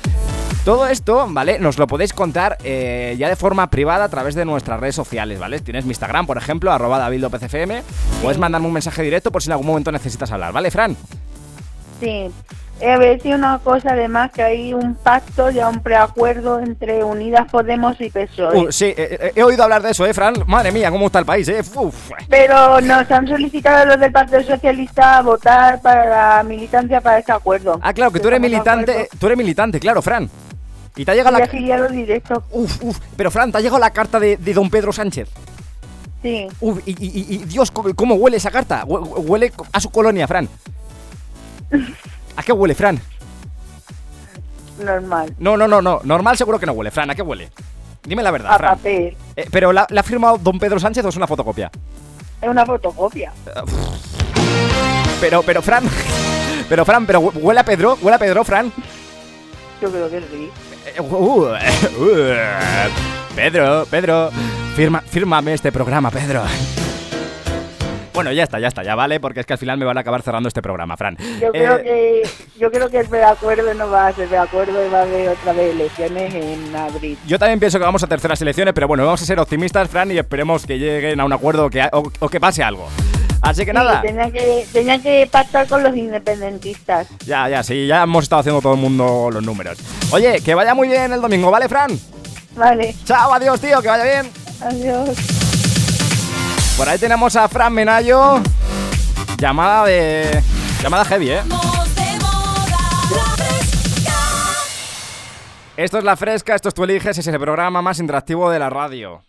Todo 0.65 0.87
esto, 0.87 1.27
¿vale? 1.29 1.59
Nos 1.59 1.77
lo 1.77 1.87
podéis 1.87 2.12
contar 2.12 2.57
eh, 2.65 3.17
ya 3.19 3.29
de 3.29 3.37
forma 3.37 3.69
privada 3.69 4.05
a 4.05 4.09
través 4.09 4.35
de 4.35 4.45
nuestras 4.45 4.81
redes 4.81 4.95
sociales, 4.95 5.38
¿vale? 5.38 5.59
Tienes 5.59 5.85
mi 5.85 5.91
Instagram, 5.91 6.25
por 6.25 6.38
ejemplo, 6.38 6.73
arroba 6.73 6.99
David 6.99 7.19
López 7.21 7.43
FM. 7.43 7.83
Puedes 8.23 8.38
mandarme 8.38 8.69
un 8.69 8.73
mensaje 8.73 9.03
directo 9.03 9.31
por 9.33 9.43
si 9.43 9.49
en 9.49 9.53
algún 9.53 9.67
momento 9.67 9.91
necesitas 9.93 10.31
hablar, 10.31 10.53
¿vale, 10.53 10.71
Fran? 10.71 10.97
Sí. 12.01 12.31
Eh, 12.81 12.91
a 12.91 12.99
ver 12.99 13.21
si 13.23 13.33
una 13.33 13.61
cosa 13.61 13.93
además 13.93 14.33
que 14.33 14.43
hay 14.43 14.75
un 14.75 14.97
pacto, 14.97 15.51
ya 15.51 15.69
un 15.69 15.81
preacuerdo 15.81 16.59
entre 16.59 17.05
Unidas 17.05 17.49
Podemos 17.49 18.01
y 18.01 18.11
PSOE. 18.11 18.59
Uh, 18.59 18.73
sí, 18.73 18.87
eh, 18.87 18.95
eh, 19.21 19.33
he 19.37 19.43
oído 19.45 19.63
hablar 19.63 19.83
de 19.83 19.91
eso, 19.93 20.05
¿eh, 20.05 20.13
Fran? 20.13 20.35
Madre 20.47 20.73
mía, 20.73 20.91
¿cómo 20.91 21.07
está 21.07 21.21
el 21.21 21.25
país, 21.25 21.47
eh? 21.49 21.61
Uf. 21.77 22.11
Pero 22.29 22.81
nos 22.81 23.09
han 23.09 23.29
solicitado 23.29 23.87
los 23.87 24.01
del 24.01 24.11
Partido 24.11 24.43
Socialista 24.43 25.23
votar 25.23 25.81
para 25.81 26.37
la 26.39 26.43
militancia 26.43 27.01
para 27.01 27.19
este 27.21 27.31
acuerdo. 27.31 27.79
Ah, 27.83 27.93
claro, 27.95 28.11
que 28.11 28.19
tú 28.19 28.27
eres 28.29 28.41
militante, 28.41 29.09
tú 29.17 29.27
eres 29.27 29.39
militante, 29.39 29.79
claro, 29.79 30.03
Fran. 30.03 30.29
Y 30.97 31.05
te 31.05 31.11
ha 31.13 31.15
llegado 31.15 31.37
Y 31.37 31.39
la... 31.39 31.45
afiliado 31.47 31.89
directo. 31.89 32.43
Uf, 32.51 32.83
uf, 32.83 32.99
pero 33.17 33.31
Fran, 33.31 33.53
te 33.53 33.59
ha 33.59 33.61
llegado 33.61 33.79
la 33.79 33.91
carta 33.91 34.19
de, 34.19 34.37
de 34.39 34.55
don 34.55 34.69
Pedro 34.69 34.93
Sánchez. 34.93 35.29
Sí. 36.21 36.49
Uf, 36.61 36.81
y, 36.85 36.97
y- 36.99 37.45
Dios, 37.45 37.71
¿cómo, 37.71 38.17
huele 38.17 38.39
esa 38.39 38.51
carta? 38.51 38.85
Hue- 38.87 39.25
Huele 39.25 39.53
a 39.73 39.79
su 39.81 39.89
colonia, 39.91 40.27
Fran. 40.27 40.49
¿A 42.37 42.42
qué 42.42 42.53
huele, 42.53 42.75
Fran? 42.75 43.01
Normal. 44.83 45.35
No, 45.38 45.57
no, 45.57 45.68
no, 45.68 45.81
no. 45.83 46.01
Normal 46.05 46.37
seguro 46.37 46.59
que 46.59 46.66
no 46.66 46.73
huele, 46.73 46.90
Fran. 46.90 47.11
¿A 47.11 47.14
qué 47.14 47.23
huele? 47.23 47.51
Dime 48.05 48.23
la 48.23 48.31
verdad, 48.31 48.53
A 48.53 48.59
Fran. 48.59 48.77
papel. 48.77 49.16
Eh, 49.37 49.49
¿Pero 49.51 49.73
la, 49.73 49.87
la 49.90 50.01
ha 50.01 50.05
firmado 50.05 50.38
don 50.38 50.59
Pedro 50.59 50.81
Sánchez 50.81 51.05
o 51.05 51.09
es 51.09 51.16
una 51.16 51.27
fotocopia? 51.27 51.71
Es 52.40 52.49
una 52.49 52.66
fotocopia. 52.66 53.33
Pero, 55.21 55.42
pero, 55.42 55.62
Fran... 55.62 55.85
Pero, 56.68 56.85
Fran, 56.87 57.05
pero 57.07 57.21
hu- 57.21 57.33
huele 57.42 57.61
a 57.61 57.64
Pedro, 57.64 57.99
huele 58.01 58.16
a 58.16 58.18
Pedro, 58.18 58.45
Fran. 58.45 58.73
Yo 59.81 59.90
creo 59.90 60.09
que 60.09 60.21
sí. 60.21 60.49
Eh, 60.87 61.01
uh, 61.01 61.05
uh, 61.05 61.49
Pedro, 63.37 63.85
Pedro, 63.90 64.31
firma, 64.75 65.01
fírmame 65.03 65.53
este 65.53 65.71
programa, 65.71 66.11
Pedro. 66.11 66.42
Bueno, 68.14 68.31
ya 68.33 68.42
está, 68.42 68.59
ya 68.61 68.68
está, 68.68 68.83
ya 68.83 68.94
vale, 68.94 69.20
porque 69.20 69.40
es 69.40 69.46
que 69.46 69.55
al 69.55 69.59
final 69.59 69.79
me 69.79 69.85
van 69.87 69.96
a 69.96 70.01
acabar 70.03 70.20
cerrando 70.22 70.46
este 70.48 70.61
programa, 70.61 70.96
Fran. 70.98 71.16
Yo 71.40 71.51
creo 71.51 71.77
Eh, 71.79 71.83
que 71.83 72.59
yo 72.61 72.70
creo 72.70 72.90
que 72.90 72.98
el 73.01 73.09
preacuerdo 73.09 73.72
no 73.75 73.88
va 73.88 74.09
a 74.09 74.12
ser 74.12 74.29
preacuerdo 74.29 74.87
y 74.87 74.90
va 74.90 74.98
a 74.98 75.03
haber 75.03 75.31
otra 75.31 75.53
vez 75.55 75.75
elecciones 75.75 76.35
en 76.35 76.77
abril. 76.77 77.16
Yo 77.27 77.38
también 77.38 77.59
pienso 77.59 77.79
que 77.79 77.85
vamos 77.85 78.03
a 78.03 78.07
terceras 78.07 78.40
elecciones, 78.42 78.75
pero 78.75 78.87
bueno, 78.87 79.05
vamos 79.05 79.22
a 79.22 79.25
ser 79.25 79.40
optimistas, 79.40 79.88
Fran, 79.88 80.11
y 80.11 80.18
esperemos 80.18 80.66
que 80.66 80.79
lleguen 80.79 81.20
a 81.20 81.25
un 81.25 81.33
acuerdo 81.33 81.70
que, 81.70 81.83
o, 81.92 82.03
o 82.20 82.29
que 82.29 82.38
pase 82.38 82.62
algo. 82.62 82.87
Así 83.40 83.64
que 83.64 83.72
Sí, 83.72 83.77
nada, 83.77 84.03
tenían 84.03 84.31
que 84.31 84.66
tenían 84.72 85.03
que 85.03 85.27
pactar 85.33 85.66
con 85.66 85.83
los 85.83 85.96
independentistas. 85.96 87.09
ya, 87.27 87.48
ya, 87.48 87.62
sí, 87.62 87.87
ya 87.87 88.03
hemos 88.05 88.25
estado 88.25 88.40
haciendo 88.40 88.61
todo 88.61 88.75
el 88.75 88.81
mundo 88.81 89.31
los 89.33 89.42
números. 89.42 89.79
Oye, 90.12 90.40
que 90.42 90.55
vaya 90.55 90.75
muy 90.75 90.87
bien 90.88 91.12
el 91.12 91.20
domingo, 91.20 91.51
¿vale, 91.51 91.68
Fran? 91.68 91.90
Vale, 92.55 92.94
Chao, 93.05 93.33
adiós, 93.33 93.59
tío, 93.61 93.81
que 93.83 93.88
vaya 93.88 94.05
bien. 94.05 94.31
adiós. 94.61 95.40
Por 96.77 96.89
ahí 96.89 96.99
tenemos 96.99 97.37
a 97.37 97.49
Fran 97.49 97.73
Menayo. 97.73 98.41
Llamada 99.39 99.85
de. 99.87 100.43
Llamada 100.83 101.05
heavy, 101.05 101.31
¿eh? 101.31 101.43
Esto 105.77 105.99
es 105.99 106.05
La 106.05 106.17
Fresca, 106.17 106.55
esto 106.55 106.69
es 106.69 106.75
Tú 106.75 106.85
Eliges, 106.85 107.17
es 107.17 107.27
el 107.27 107.39
programa 107.39 107.83
más 107.83 107.99
interactivo 107.99 108.51
de 108.51 108.59
la 108.59 108.71
radio. 108.71 109.23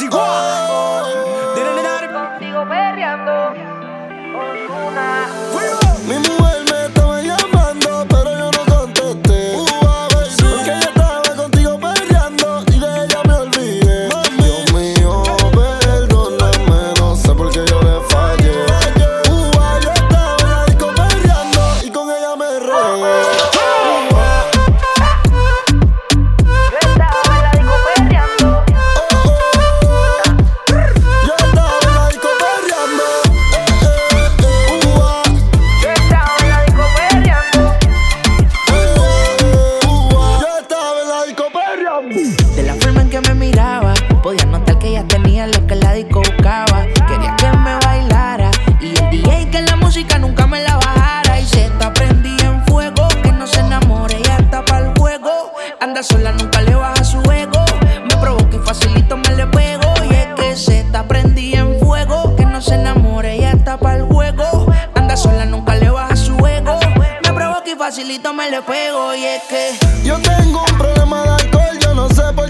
Contigo 0.00 0.59
solito 68.20 68.34
me 68.34 68.50
y 69.16 69.24
es 69.24 69.42
que 69.44 69.78
yo 70.04 70.18
tengo 70.18 70.64
un 70.64 70.78
problema 70.78 71.22
de 71.22 71.28
alcohol, 71.30 71.78
yo 71.80 71.94
no 71.94 72.08
sé 72.08 72.22
por 72.34 72.49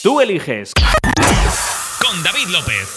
Tú 0.00 0.20
eliges. 0.20 0.72
Con 1.98 2.22
David 2.22 2.46
López. 2.50 2.88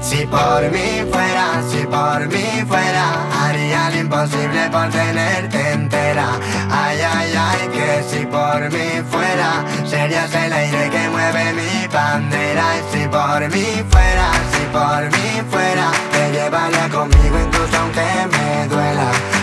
Si 0.00 0.26
por 0.26 0.70
mí 0.70 1.04
fuera, 1.12 1.62
si 1.70 1.86
por 1.86 2.26
mí 2.28 2.64
fuera, 2.66 3.44
haría 3.44 3.90
lo 3.90 3.96
imposible 3.98 4.70
por 4.70 4.88
tenerte 4.88 5.72
entera. 5.72 6.40
Ay, 6.70 6.98
ay, 7.00 7.34
ay, 7.36 7.68
que 7.68 8.02
si 8.08 8.24
por 8.24 8.70
mí 8.70 9.02
fuera, 9.10 9.62
serías 9.84 10.34
el 10.34 10.52
aire 10.54 10.88
que 10.88 11.08
mueve 11.10 11.52
mi 11.52 11.86
bandera. 11.88 12.64
Y 12.78 12.96
si 12.96 13.08
por 13.08 13.40
mí 13.50 13.84
fuera, 13.90 14.30
si 14.52 14.64
por 14.72 15.02
mí 15.18 15.42
fuera, 15.50 15.92
te 16.12 16.32
llevaría 16.32 16.88
conmigo 16.88 17.38
incluso 17.38 17.76
aunque 17.76 18.38
me 18.38 18.68
duela. 18.68 19.41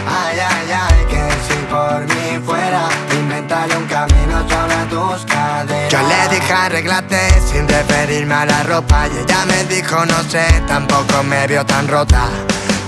Yo 5.89 5.99
le 6.07 6.35
dije 6.35 6.53
arreglate 6.53 7.41
sin 7.41 7.67
referirme 7.67 8.35
a 8.35 8.45
la 8.45 8.63
ropa. 8.63 9.07
Y 9.07 9.17
ella 9.17 9.45
me 9.45 9.63
dijo 9.65 10.05
no 10.05 10.23
sé, 10.29 10.45
tampoco 10.67 11.23
me 11.23 11.47
vio 11.47 11.65
tan 11.65 11.87
rota. 11.87 12.29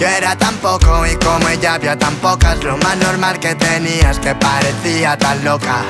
Yo 0.01 0.07
era 0.07 0.35
tan 0.35 0.55
poco 0.55 1.05
y 1.05 1.15
como 1.17 1.47
ella 1.47 1.75
había 1.75 1.95
tan 1.95 2.15
pocas, 2.15 2.63
lo 2.63 2.75
más 2.75 2.97
normal 2.97 3.39
que 3.39 3.53
tenías 3.53 4.17
que 4.17 4.33
parecía 4.33 5.15
tan 5.15 5.43
loca. 5.43 5.83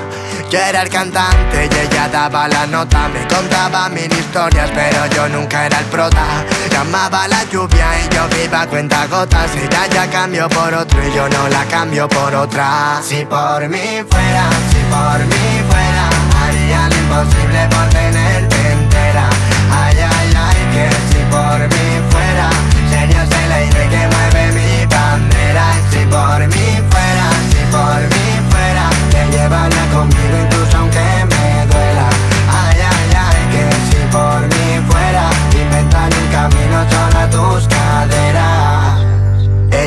Yo 0.49 0.59
era 0.59 0.81
el 0.81 0.89
cantante 0.89 1.69
y 1.71 1.79
ella 1.79 2.09
daba 2.09 2.45
la 2.49 2.67
nota, 2.67 3.07
me 3.07 3.25
contaba 3.33 3.87
mil 3.87 4.11
historias, 4.11 4.69
pero 4.75 5.05
yo 5.15 5.29
nunca 5.29 5.65
era 5.65 5.79
el 5.79 5.85
prota. 5.85 6.43
Llamaba 6.69 7.25
la 7.29 7.45
lluvia 7.45 7.87
y 8.01 8.13
yo 8.13 8.27
viva 8.35 8.67
cuenta 8.67 9.07
gotas. 9.07 9.49
Ella 9.55 9.87
ya 9.87 10.09
cambió 10.09 10.49
por 10.49 10.73
otro 10.73 11.07
y 11.07 11.13
yo 11.13 11.29
no 11.29 11.47
la 11.47 11.63
cambio 11.67 12.09
por 12.09 12.35
otra. 12.35 12.99
Si 13.01 13.23
por 13.23 13.65
mí 13.69 14.03
fuera, 14.09 14.49
si 14.71 14.83
por 14.91 15.19
mí 15.25 15.63
fuera, 15.69 16.09
haría 16.43 16.89
lo 16.89 16.95
imposible 16.97 17.69
por 17.69 17.87
tenerte 17.87 18.71
entera. 18.73 19.29
Ay, 19.71 19.95
ay, 19.99 20.33
ay, 20.35 20.57
que 20.73 20.89
si 21.13 21.23
por 21.31 21.59
mí 21.59 21.90
por 26.31 26.47
mí 26.47 26.81
fuera, 26.89 27.29
si 27.49 27.65
por 27.71 28.01
mí 28.01 28.49
fuera, 28.49 28.89
te 29.09 29.37
llevaré. 29.37 29.80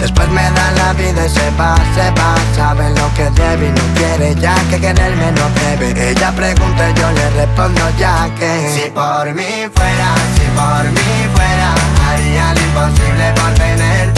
Después 0.00 0.28
me 0.28 0.42
da 0.42 0.70
la 0.72 0.92
vida 0.92 1.26
y 1.26 1.28
se 1.28 1.50
va, 1.58 1.74
se 1.94 2.10
va. 2.10 2.34
Sabe 2.54 2.88
lo 2.90 3.12
que 3.14 3.30
debe 3.30 3.66
y 3.66 3.70
no 3.70 3.94
quiere 3.94 4.34
ya 4.34 4.54
que 4.70 4.80
quererme 4.80 5.30
no 5.32 5.48
debe 5.60 6.10
Ella 6.10 6.32
pregunta 6.32 6.90
y 6.90 6.94
yo 6.94 7.12
le 7.12 7.30
respondo 7.30 7.82
ya 7.98 8.30
que 8.38 8.70
Si 8.74 8.90
por 8.90 9.34
mí 9.34 9.68
fuera, 9.74 10.14
si 10.36 10.46
por 10.56 10.84
mí 10.90 11.28
fuera 11.34 11.74
Haría 12.08 12.54
lo 12.54 12.60
imposible 12.60 13.32
por 13.34 13.54
tenerte 13.54 14.15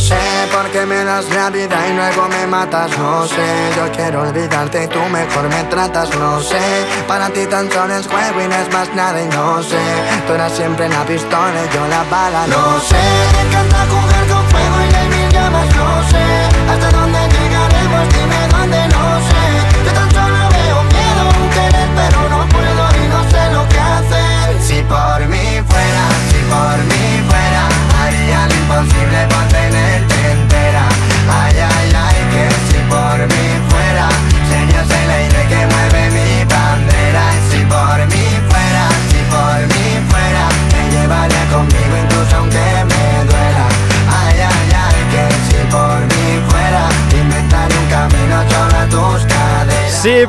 sé 0.00 0.18
por 0.52 0.70
qué 0.70 0.86
me 0.86 1.04
das 1.04 1.28
la 1.30 1.50
vida 1.50 1.76
y 1.88 1.92
luego 1.94 2.28
me 2.28 2.46
matas 2.46 2.96
No 2.98 3.26
sé, 3.26 3.48
yo 3.76 3.90
quiero 3.92 4.22
olvidarte 4.22 4.84
y 4.84 4.88
tú 4.88 5.00
mejor 5.10 5.48
me 5.48 5.62
tratas 5.64 6.10
No 6.16 6.40
sé, 6.40 6.60
para 7.06 7.28
ti 7.30 7.46
tan 7.46 7.70
solo 7.70 7.94
es 7.94 8.06
juego 8.06 8.40
y 8.40 8.48
no 8.48 8.54
es 8.54 8.72
más 8.72 8.92
nada 8.94 9.20
y 9.22 9.28
no 9.28 9.62
sé. 9.62 9.78
Tú 10.26 10.32
eras 10.32 10.52
siempre 10.52 10.88
la 10.88 11.04
pistola 11.04 11.58
y 11.64 11.74
yo 11.74 11.86
la 11.86 12.02
bala 12.04 12.46
No 12.46 12.80
sé, 12.80 13.02
me 13.34 13.42
encanta 13.48 13.78
jugar 13.92 14.26
con 14.28 14.48
fuego 14.50 14.76
y 14.90 14.94
hay 14.94 15.08
mil 15.08 15.28
llamas 15.32 15.76
No 15.76 16.08
sé, 16.10 16.24
hasta 16.72 16.99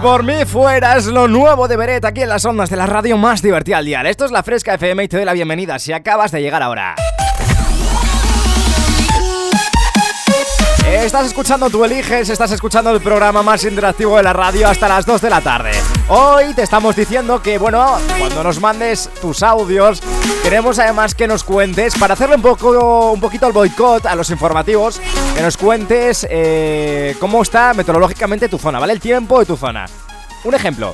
por 0.01 0.23
mí 0.23 0.45
fueras 0.45 1.05
lo 1.05 1.27
nuevo 1.27 1.67
de 1.67 1.77
Beret 1.77 2.03
aquí 2.05 2.21
en 2.21 2.29
las 2.29 2.43
ondas 2.45 2.69
de 2.69 2.75
la 2.75 2.87
radio 2.87 3.17
más 3.17 3.41
divertida 3.41 3.77
al 3.77 3.85
día. 3.85 4.01
Esto 4.01 4.25
es 4.25 4.31
la 4.31 4.41
Fresca 4.41 4.73
FM 4.73 5.03
y 5.03 5.07
te 5.07 5.17
doy 5.17 5.25
la 5.25 5.33
bienvenida 5.33 5.77
si 5.77 5.93
acabas 5.93 6.31
de 6.31 6.41
llegar 6.41 6.63
ahora. 6.63 6.95
Estás 10.87 11.27
escuchando 11.27 11.69
Tú 11.69 11.85
Eliges, 11.85 12.29
estás 12.29 12.51
escuchando 12.51 12.91
el 12.91 13.01
programa 13.01 13.43
más 13.43 13.63
interactivo 13.63 14.17
de 14.17 14.23
la 14.23 14.33
radio 14.33 14.67
hasta 14.67 14.89
las 14.89 15.05
2 15.05 15.21
de 15.21 15.29
la 15.29 15.41
tarde. 15.41 15.71
Hoy 16.13 16.53
te 16.53 16.61
estamos 16.61 16.93
diciendo 16.97 17.41
que, 17.41 17.57
bueno, 17.57 17.97
cuando 18.19 18.43
nos 18.43 18.59
mandes 18.59 19.09
tus 19.21 19.41
audios, 19.43 20.01
queremos 20.43 20.77
además 20.77 21.15
que 21.15 21.25
nos 21.25 21.45
cuentes, 21.45 21.97
para 21.97 22.15
hacerle 22.15 22.35
un, 22.35 22.41
poco, 22.41 23.13
un 23.13 23.21
poquito 23.21 23.47
el 23.47 23.53
boicot 23.53 24.05
a 24.05 24.13
los 24.15 24.29
informativos, 24.29 24.99
que 25.33 25.41
nos 25.41 25.55
cuentes 25.55 26.27
eh, 26.29 27.15
cómo 27.17 27.41
está 27.41 27.73
meteorológicamente 27.73 28.49
tu 28.49 28.57
zona, 28.57 28.77
¿vale? 28.77 28.91
El 28.91 28.99
tiempo 28.99 29.39
de 29.39 29.45
tu 29.45 29.55
zona. 29.55 29.85
Un 30.43 30.53
ejemplo. 30.53 30.93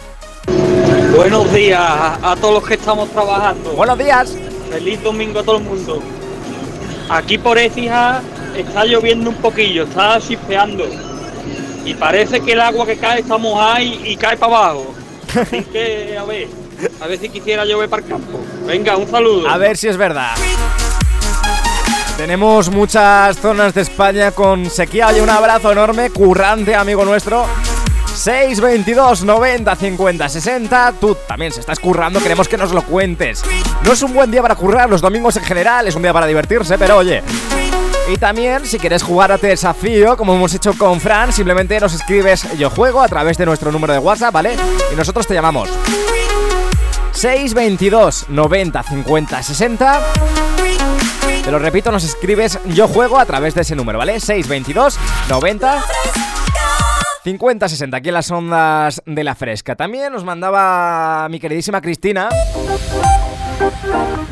Buenos 1.16 1.52
días 1.52 1.82
a 1.82 2.36
todos 2.40 2.54
los 2.54 2.68
que 2.68 2.76
estamos 2.76 3.10
trabajando. 3.10 3.72
Buenos 3.72 3.98
días. 3.98 4.38
Feliz 4.70 5.02
domingo 5.02 5.40
a 5.40 5.44
todo 5.44 5.58
el 5.58 5.64
mundo. 5.64 6.00
Aquí 7.10 7.40
por 7.40 7.58
Écija 7.58 8.22
está 8.56 8.86
lloviendo 8.86 9.32
un 9.32 9.38
poquillo, 9.38 9.86
está 9.86 10.20
chispeando. 10.20 10.86
Y 11.86 11.96
parece 11.96 12.40
que 12.40 12.52
el 12.52 12.62
agua 12.62 12.86
que 12.86 12.98
cae 12.98 13.22
está 13.22 13.40
mojada 13.40 13.82
y, 13.82 14.12
y 14.12 14.16
cae 14.16 14.38
para 14.38 14.58
abajo. 14.58 14.94
Que, 15.72 16.18
a 16.18 16.24
ver, 16.24 16.48
a 17.02 17.08
ver 17.08 17.20
si 17.20 17.30
quisiera 17.30 17.66
llover 17.66 17.90
para 17.90 18.04
el 18.04 18.10
campo. 18.10 18.40
Venga, 18.66 18.98
un 18.98 19.10
saludo. 19.10 19.48
A 19.48 19.58
ver 19.58 19.78
si 19.78 19.88
es 19.88 19.98
verdad. 19.98 20.36
Tenemos 22.18 22.70
muchas 22.70 23.38
zonas 23.38 23.74
de 23.74 23.82
España 23.82 24.32
con 24.32 24.70
sequía. 24.70 25.08
Oye, 25.08 25.22
un 25.22 25.30
abrazo 25.30 25.72
enorme, 25.72 26.10
currante, 26.10 26.76
amigo 26.76 27.06
nuestro. 27.06 27.46
622 28.16 29.24
90 29.24 29.76
50 29.76 30.30
60 30.30 30.94
Tú 31.00 31.16
también 31.28 31.52
se 31.52 31.60
estás 31.60 31.80
currando, 31.80 32.20
queremos 32.20 32.48
que 32.48 32.58
nos 32.58 32.72
lo 32.72 32.82
cuentes 32.82 33.44
No 33.84 33.94
es 33.94 34.02
un 34.02 34.12
buen 34.12 34.32
día 34.32 34.42
para 34.42 34.56
currar, 34.56 34.90
los 34.90 35.02
domingos 35.02 35.38
en 35.38 35.44
general 35.44 35.88
Es 35.88 35.94
un 35.94 36.02
día 36.02 36.14
para 36.14 36.26
divertirse, 36.26 36.80
pero 36.80 36.98
oye 36.98 37.22
y 38.10 38.18
también, 38.18 38.66
si 38.66 38.80
quieres 38.80 39.04
jugar 39.04 39.32
a 39.32 39.36
este 39.36 39.48
desafío, 39.48 40.16
como 40.16 40.34
hemos 40.34 40.54
hecho 40.54 40.74
con 40.78 41.02
Fran, 41.02 41.34
simplemente 41.34 41.80
nos 41.80 41.94
escribes 41.94 42.58
Yo 42.58 42.70
Juego 42.70 43.02
a 43.02 43.08
través 43.08 43.38
de 43.38 43.46
nuestro 43.46 43.72
número 43.72 43.94
de 43.94 44.00
WhatsApp, 44.00 44.34
¿vale? 44.34 44.56
Y 44.92 44.96
nosotros 44.96 45.28
te 45.28 45.34
llamamos 45.34 45.70
622 47.12 48.30
90 48.30 48.84
50 48.84 49.44
60 49.44 50.02
Te 51.44 51.52
lo 51.52 51.60
repito, 51.60 51.92
nos 51.92 52.04
escribes 52.04 52.60
Yo 52.66 52.88
Juego 52.88 53.20
a 53.20 53.26
través 53.26 53.56
de 53.56 53.62
ese 53.62 53.76
número, 53.76 53.98
¿vale? 53.98 54.20
622 54.20 54.98
90 55.30 55.84
50-60 57.26 57.94
aquí 57.94 58.08
en 58.08 58.14
las 58.14 58.32
ondas 58.32 59.02
de 59.06 59.24
la 59.26 59.36
fresca. 59.36 59.76
También 59.76 60.14
nos 60.14 60.24
mandaba 60.24 61.28
mi 61.30 61.42
queridísima 61.42 61.82
Cristina. 61.82 62.30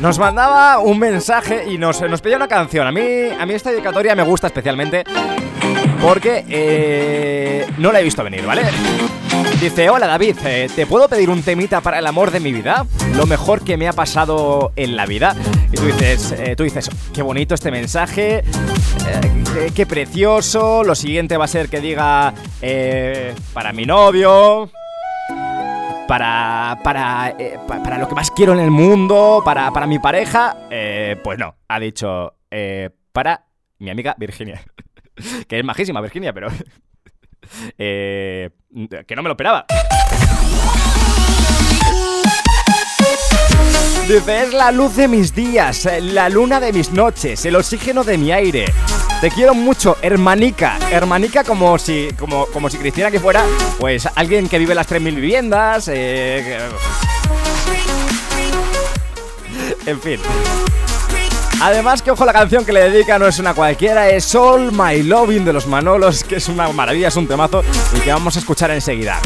Nos 0.00 0.18
mandaba 0.18 0.78
un 0.78 0.98
mensaje 0.98 1.64
y 1.68 1.78
nos, 1.78 2.00
nos 2.02 2.20
pedía 2.20 2.36
una 2.36 2.48
canción. 2.48 2.86
A 2.86 2.92
mí, 2.92 3.00
a 3.38 3.46
mí 3.46 3.54
esta 3.54 3.70
dedicatoria 3.70 4.14
me 4.14 4.22
gusta 4.22 4.48
especialmente 4.48 5.04
porque 6.00 6.44
eh, 6.48 7.66
no 7.78 7.92
la 7.92 8.00
he 8.00 8.04
visto 8.04 8.22
venir, 8.22 8.44
¿vale? 8.44 8.62
Dice, 9.60 9.88
hola 9.88 10.06
David, 10.06 10.36
eh, 10.44 10.68
¿te 10.74 10.86
puedo 10.86 11.08
pedir 11.08 11.30
un 11.30 11.42
temita 11.42 11.80
para 11.80 11.98
el 11.98 12.06
amor 12.06 12.30
de 12.30 12.40
mi 12.40 12.52
vida? 12.52 12.86
Lo 13.16 13.26
mejor 13.26 13.64
que 13.64 13.76
me 13.76 13.88
ha 13.88 13.92
pasado 13.92 14.72
en 14.76 14.96
la 14.96 15.06
vida. 15.06 15.34
Y 15.72 15.76
tú 15.76 15.86
dices, 15.86 16.32
eh, 16.32 16.54
tú 16.56 16.64
dices 16.64 16.90
qué 17.14 17.22
bonito 17.22 17.54
este 17.54 17.70
mensaje, 17.70 18.44
qué, 19.54 19.72
qué 19.74 19.86
precioso. 19.86 20.84
Lo 20.84 20.94
siguiente 20.94 21.36
va 21.36 21.46
a 21.46 21.48
ser 21.48 21.68
que 21.68 21.80
diga, 21.80 22.34
para 23.54 23.72
mi 23.72 23.86
novio, 23.86 24.70
para, 26.08 26.78
para, 26.82 27.34
eh, 27.38 27.58
pa- 27.66 27.82
para 27.82 27.98
lo 27.98 28.08
que 28.08 28.14
más 28.14 28.30
quiero 28.30 28.52
en 28.54 28.60
el 28.60 28.70
mundo, 28.70 29.42
para, 29.44 29.70
para 29.72 29.86
mi 29.86 29.98
pareja. 29.98 30.56
Eh, 30.70 31.16
pues 31.22 31.38
no, 31.38 31.54
ha 31.68 31.78
dicho 31.80 32.34
eh, 32.50 32.90
para 33.12 33.44
mi 33.78 33.90
amiga 33.90 34.14
Virginia. 34.18 34.62
que 35.48 35.58
es 35.58 35.64
majísima 35.64 36.00
Virginia, 36.00 36.32
pero... 36.32 36.48
eh, 37.78 38.50
que 39.06 39.16
no 39.16 39.22
me 39.22 39.28
lo 39.28 39.32
esperaba. 39.34 39.66
Dice, 44.08 44.42
es 44.44 44.52
la 44.54 44.70
luz 44.70 44.94
de 44.96 45.08
mis 45.08 45.34
días, 45.34 45.88
la 46.00 46.28
luna 46.28 46.60
de 46.60 46.72
mis 46.72 46.92
noches, 46.92 47.44
el 47.44 47.56
oxígeno 47.56 48.04
de 48.04 48.16
mi 48.16 48.30
aire. 48.30 48.66
Te 49.20 49.30
quiero 49.30 49.54
mucho, 49.54 49.96
hermanica. 50.02 50.78
Hermanica 50.90 51.42
como 51.42 51.78
si, 51.78 52.10
como, 52.18 52.46
como 52.46 52.68
si 52.68 52.76
Cristina 52.78 53.10
que 53.10 53.18
fuera, 53.18 53.42
pues, 53.78 54.06
alguien 54.14 54.48
que 54.48 54.58
vive 54.58 54.74
las 54.74 54.88
3.000 54.88 55.14
viviendas. 55.14 55.88
eh, 55.88 56.58
En 59.86 60.00
fin. 60.00 60.20
Además, 61.62 62.02
que 62.02 62.10
ojo, 62.10 62.26
la 62.26 62.34
canción 62.34 62.66
que 62.66 62.72
le 62.72 62.90
dedica 62.90 63.18
no 63.18 63.26
es 63.26 63.38
una 63.38 63.54
cualquiera, 63.54 64.10
es 64.10 64.34
All 64.34 64.70
My 64.72 65.02
Loving 65.02 65.46
de 65.46 65.54
los 65.54 65.66
Manolos, 65.66 66.22
que 66.22 66.36
es 66.36 66.48
una 66.48 66.68
maravilla, 66.68 67.08
es 67.08 67.16
un 67.16 67.26
temazo 67.26 67.64
y 67.96 68.00
que 68.00 68.12
vamos 68.12 68.36
a 68.36 68.40
escuchar 68.40 68.70
enseguida. 68.72 69.18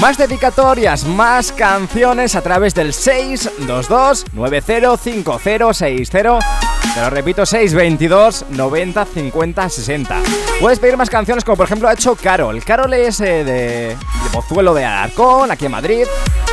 Más 0.00 0.16
dedicatorias, 0.16 1.04
más 1.04 1.52
canciones 1.52 2.34
a 2.34 2.40
través 2.40 2.74
del 2.74 2.94
622 2.94 4.24
905060 4.32 6.73
Te 6.92 7.00
lo 7.00 7.10
repito, 7.10 7.46
622 7.46 8.46
90 8.50 9.04
50 9.04 9.68
60. 9.68 10.22
Puedes 10.60 10.78
pedir 10.78 10.96
más 10.96 11.10
canciones 11.10 11.44
como 11.44 11.56
por 11.56 11.66
ejemplo 11.66 11.88
ha 11.88 11.92
hecho 11.92 12.14
Carol. 12.14 12.62
Carol 12.64 12.92
es 12.94 13.20
eh, 13.20 13.44
de, 13.44 13.88
de 13.88 13.96
Pozuelo 14.32 14.74
de 14.74 14.84
Alarcón, 14.84 15.50
aquí 15.50 15.66
en 15.66 15.72
Madrid. 15.72 16.06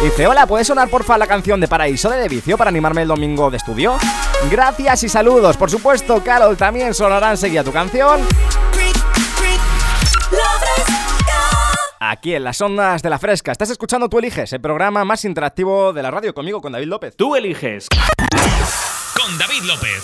Dice, 0.03 0.25
hola, 0.25 0.47
¿puedes 0.47 0.65
sonar 0.65 0.89
porfa 0.89 1.17
la 1.17 1.27
canción 1.27 1.59
de 1.59 1.67
Paraíso 1.67 2.09
de 2.09 2.27
Vicio 2.27 2.57
para 2.57 2.69
animarme 2.69 3.03
el 3.03 3.07
domingo 3.07 3.51
de 3.51 3.57
estudio? 3.57 3.97
Gracias 4.49 5.03
y 5.03 5.09
saludos. 5.09 5.57
Por 5.57 5.69
supuesto, 5.69 6.23
Carol, 6.23 6.57
también 6.57 6.93
sonará 6.95 7.29
enseguida 7.29 7.63
tu 7.63 7.71
canción. 7.71 8.21
Aquí 11.99 12.33
en 12.33 12.43
las 12.43 12.59
ondas 12.59 13.03
de 13.03 13.09
la 13.11 13.19
fresca. 13.19 13.51
Estás 13.51 13.69
escuchando 13.69 14.09
Tú 14.09 14.17
Eliges, 14.17 14.51
el 14.53 14.59
programa 14.59 15.05
más 15.05 15.23
interactivo 15.23 15.93
de 15.93 16.01
la 16.01 16.09
radio 16.09 16.33
conmigo, 16.33 16.59
con 16.59 16.71
David 16.71 16.87
López. 16.87 17.15
Tú 17.15 17.35
eliges. 17.35 17.87
Con 19.21 19.37
David 19.37 19.63
López. 19.65 20.03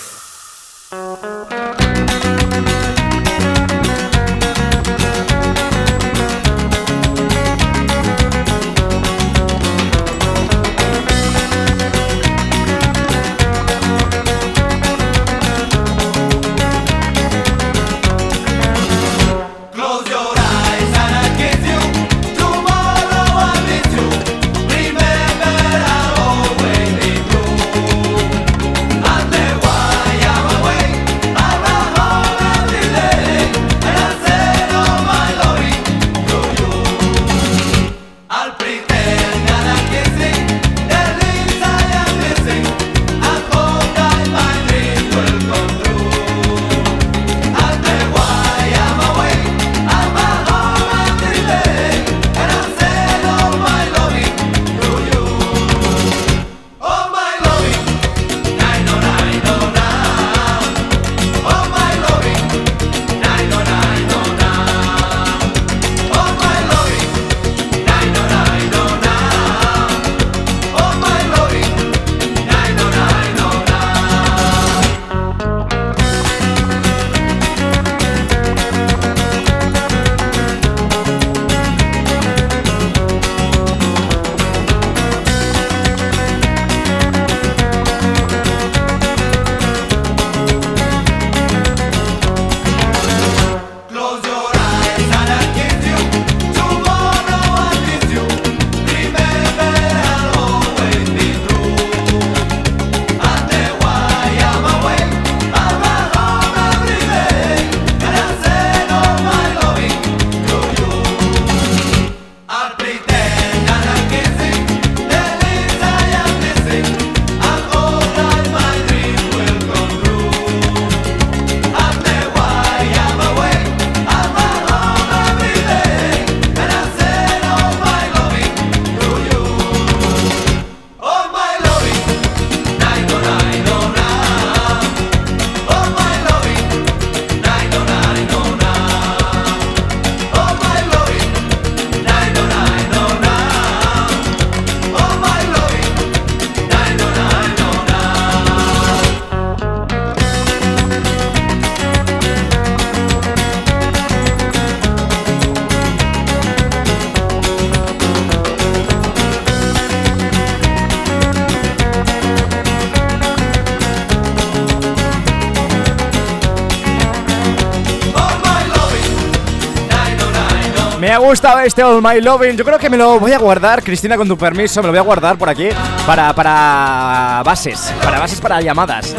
Gustado 171.28 171.60
este 171.60 171.84
All 171.84 172.00
My 172.02 172.22
Loving. 172.22 172.56
Yo 172.56 172.64
creo 172.64 172.78
que 172.78 172.88
me 172.88 172.96
lo 172.96 173.20
voy 173.20 173.32
a 173.32 173.38
guardar, 173.38 173.82
Cristina, 173.82 174.16
con 174.16 174.26
tu 174.26 174.38
permiso. 174.38 174.80
Me 174.80 174.86
lo 174.86 174.92
voy 174.92 174.98
a 174.98 175.02
guardar 175.02 175.36
por 175.36 175.50
aquí 175.50 175.68
para, 176.06 176.32
para 176.32 177.42
bases. 177.44 177.92
Para 178.02 178.18
bases 178.18 178.40
para 178.40 178.62
llamadas. 178.62 179.14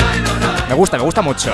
Me 0.67 0.74
gusta, 0.74 0.98
me 0.98 1.04
gusta 1.04 1.22
mucho. 1.22 1.52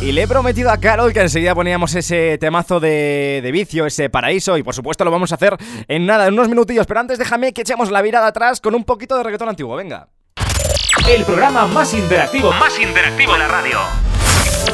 Y 0.00 0.10
le 0.10 0.22
he 0.22 0.28
prometido 0.28 0.70
a 0.70 0.78
Carol 0.78 1.12
que 1.12 1.20
enseguida 1.20 1.54
poníamos 1.54 1.94
ese 1.94 2.36
temazo 2.38 2.80
de, 2.80 3.40
de 3.44 3.52
vicio, 3.52 3.86
ese 3.86 4.10
paraíso, 4.10 4.58
y 4.58 4.64
por 4.64 4.74
supuesto 4.74 5.04
lo 5.04 5.12
vamos 5.12 5.30
a 5.30 5.36
hacer 5.36 5.56
en 5.86 6.06
nada, 6.06 6.26
en 6.26 6.34
unos 6.34 6.48
minutillos. 6.48 6.86
Pero 6.86 6.98
antes 6.98 7.18
déjame 7.18 7.52
que 7.52 7.60
echemos 7.60 7.92
la 7.92 8.02
virada 8.02 8.26
atrás 8.26 8.60
con 8.60 8.74
un 8.74 8.82
poquito 8.82 9.16
de 9.16 9.22
reggaetón 9.22 9.48
antiguo, 9.48 9.76
venga. 9.76 10.08
El 11.08 11.24
programa 11.24 11.68
más 11.68 11.94
interactivo, 11.94 12.52
más 12.52 12.76
interactivo 12.80 13.32
de 13.34 13.38
la 13.38 13.48
radio. 13.48 14.15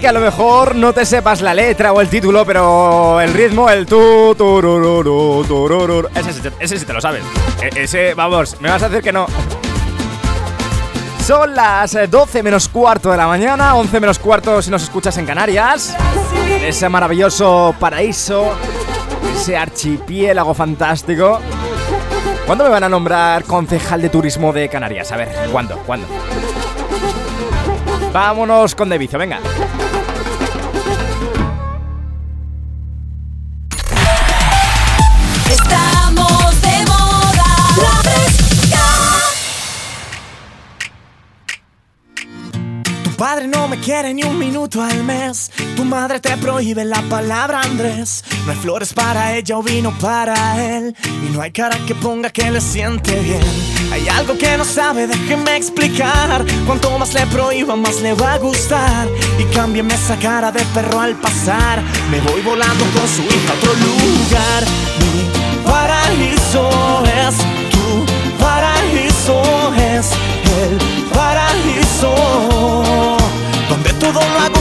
que 0.00 0.08
a 0.08 0.12
lo 0.12 0.20
mejor 0.20 0.74
no 0.74 0.92
te 0.92 1.04
sepas 1.04 1.42
la 1.42 1.52
letra 1.54 1.92
o 1.92 2.00
el 2.00 2.08
título, 2.08 2.46
pero 2.46 3.20
el 3.20 3.32
ritmo, 3.34 3.68
el 3.68 3.84
tu, 3.84 4.34
turururu, 4.34 5.44
turururu, 5.46 6.08
ese, 6.14 6.32
sí- 6.32 6.40
ese 6.60 6.78
sí 6.78 6.86
te 6.86 6.92
lo 6.94 7.00
sabes. 7.00 7.22
E- 7.60 7.82
ese, 7.82 8.14
vamos, 8.14 8.58
me 8.60 8.70
vas 8.70 8.82
a 8.82 8.88
decir 8.88 9.02
que 9.04 9.12
no. 9.12 9.26
Son 11.26 11.54
las 11.54 11.94
eh, 11.94 12.06
12 12.06 12.42
menos 12.42 12.68
cuarto 12.68 13.10
de 13.10 13.16
la 13.18 13.26
mañana, 13.26 13.74
11 13.74 14.00
menos 14.00 14.18
cuarto 14.18 14.62
si 14.62 14.70
nos 14.70 14.82
escuchas 14.82 15.16
en 15.18 15.26
Canarias. 15.26 15.94
Ese 16.62 16.88
maravilloso 16.88 17.74
paraíso, 17.78 18.52
ese 19.36 19.56
archipiélago 19.56 20.54
fantástico. 20.54 21.38
¿Cuándo 22.46 22.64
me 22.64 22.70
van 22.70 22.84
a 22.84 22.88
nombrar 22.88 23.44
concejal 23.44 24.00
de 24.00 24.08
turismo 24.08 24.52
de 24.52 24.68
Canarias? 24.68 25.12
A 25.12 25.16
ver, 25.16 25.28
¿cuándo? 25.52 25.76
¿Cuándo? 25.86 26.06
Vámonos 28.12 28.74
con 28.74 28.88
De 28.88 28.98
Vicio, 28.98 29.18
venga. 29.18 29.38
Padre 43.22 43.46
no 43.46 43.68
me 43.68 43.78
quiere 43.78 44.12
ni 44.12 44.24
un 44.24 44.36
minuto 44.36 44.82
al 44.82 45.04
mes. 45.04 45.52
Tu 45.76 45.84
madre 45.84 46.18
te 46.18 46.36
prohíbe 46.38 46.84
la 46.84 47.00
palabra 47.02 47.60
Andrés. 47.60 48.24
No 48.44 48.50
hay 48.50 48.58
flores 48.58 48.92
para 48.92 49.36
ella 49.36 49.58
o 49.58 49.62
vino 49.62 49.96
para 50.00 50.36
él. 50.60 50.92
Y 51.24 51.30
no 51.30 51.40
hay 51.40 51.52
cara 51.52 51.78
que 51.86 51.94
ponga 51.94 52.30
que 52.30 52.50
le 52.50 52.60
siente 52.60 53.14
bien. 53.20 53.40
Hay 53.92 54.08
algo 54.08 54.36
que 54.36 54.56
no 54.56 54.64
sabe, 54.64 55.06
déjeme 55.06 55.56
explicar. 55.56 56.44
Cuanto 56.66 56.98
más 56.98 57.14
le 57.14 57.24
prohíba, 57.28 57.76
más 57.76 58.00
le 58.00 58.12
va 58.14 58.32
a 58.32 58.38
gustar. 58.38 59.06
Y 59.38 59.44
cámbiame 59.54 59.94
esa 59.94 60.16
cara 60.16 60.50
de 60.50 60.64
perro 60.74 60.98
al 60.98 61.14
pasar. 61.14 61.80
Me 62.10 62.18
voy 62.22 62.40
volando 62.40 62.84
con 62.86 63.06
su 63.06 63.22
hija 63.22 63.52
a 63.52 63.56
otro 63.56 63.72
lugar. 63.86 64.64
Mi 64.98 65.70
paraíso 65.70 67.04
es 67.06 67.36
tu 67.70 68.04
paraíso 68.42 69.42
es 69.76 70.10
el 70.58 71.08
paraíso 71.14 73.11
donde 74.12 74.28
todo 74.28 74.34
lo 74.34 74.51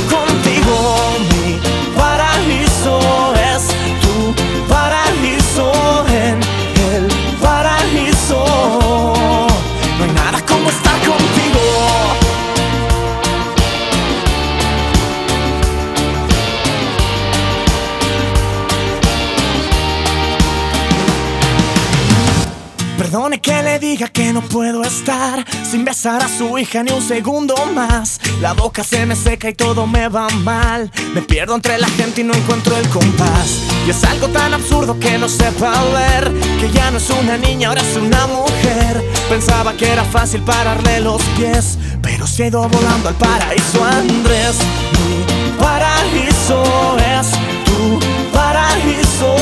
Perdone 23.11 23.41
que 23.41 23.61
le 23.61 23.77
diga 23.77 24.07
que 24.07 24.31
no 24.31 24.41
puedo 24.41 24.83
estar 24.83 25.43
sin 25.69 25.83
besar 25.83 26.23
a 26.23 26.29
su 26.29 26.57
hija 26.57 26.81
ni 26.81 26.93
un 26.93 27.01
segundo 27.01 27.55
más. 27.75 28.21
La 28.39 28.53
boca 28.53 28.85
se 28.85 29.05
me 29.05 29.17
seca 29.17 29.49
y 29.49 29.53
todo 29.53 29.85
me 29.85 30.07
va 30.07 30.29
mal. 30.29 30.89
Me 31.13 31.21
pierdo 31.21 31.53
entre 31.53 31.77
la 31.77 31.89
gente 31.89 32.21
y 32.21 32.23
no 32.23 32.33
encuentro 32.33 32.77
el 32.77 32.87
compás. 32.87 33.63
Y 33.85 33.89
es 33.89 34.01
algo 34.05 34.29
tan 34.29 34.53
absurdo 34.53 34.97
que 34.97 35.17
no 35.17 35.27
sepa 35.27 35.73
ver 35.91 36.31
que 36.61 36.71
ya 36.71 36.89
no 36.89 36.99
es 36.99 37.09
una 37.09 37.35
niña, 37.35 37.67
ahora 37.67 37.81
es 37.81 37.97
una 37.97 38.27
mujer. 38.27 39.03
Pensaba 39.27 39.73
que 39.73 39.89
era 39.89 40.05
fácil 40.05 40.41
pararle 40.43 41.01
los 41.01 41.21
pies, 41.35 41.77
pero 42.01 42.25
se 42.25 42.45
ha 42.45 42.47
ido 42.47 42.69
volando 42.69 43.09
al 43.09 43.15
paraíso 43.15 43.83
Andrés. 43.83 44.55
Mi 44.93 45.61
paraíso 45.61 46.95
es 46.97 47.27
tu 47.65 47.99
paraíso 48.31 49.35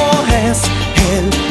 es 0.50 0.58
el 1.12 1.49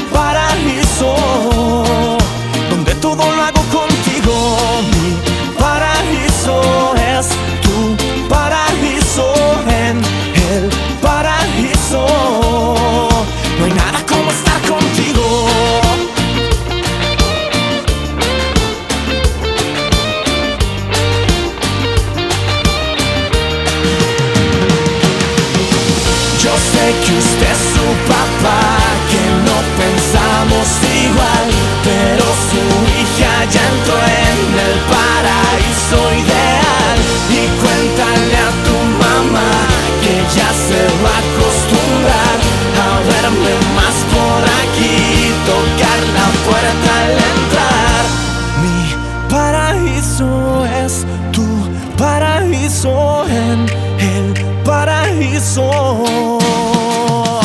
paraíso 52.48 53.26
en 53.28 53.66
el 53.98 54.32
paraíso. 54.64 55.62
Uh, 55.62 57.40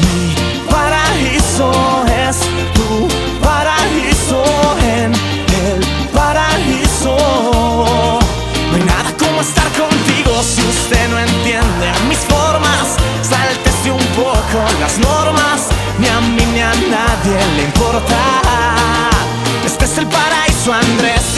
Mi 0.00 0.34
paraíso 0.70 1.70
es 2.28 2.36
tu 2.72 3.08
paraíso 3.44 4.42
en 4.82 5.12
el 5.12 5.80
paraíso. 6.12 7.16
No 8.70 8.76
hay 8.76 8.82
nada 8.84 9.12
como 9.18 9.40
estar 9.42 9.68
contigo 9.72 10.42
si 10.42 10.62
usted 10.62 11.08
no 11.10 11.18
entiende 11.18 11.92
mis 12.08 12.20
formas. 12.20 12.96
Sáltese 13.22 13.90
un 13.90 14.06
poco 14.16 14.64
las 14.80 14.98
normas, 14.98 15.68
ni 15.98 16.08
a 16.08 16.20
mí 16.20 16.44
ni 16.54 16.60
a 16.60 16.72
nadie 16.74 17.38
le 17.56 17.62
importa. 17.64 18.16
Este 19.66 19.84
es 19.84 19.98
el 19.98 20.06
paraíso, 20.06 20.72
Andrés, 20.72 21.33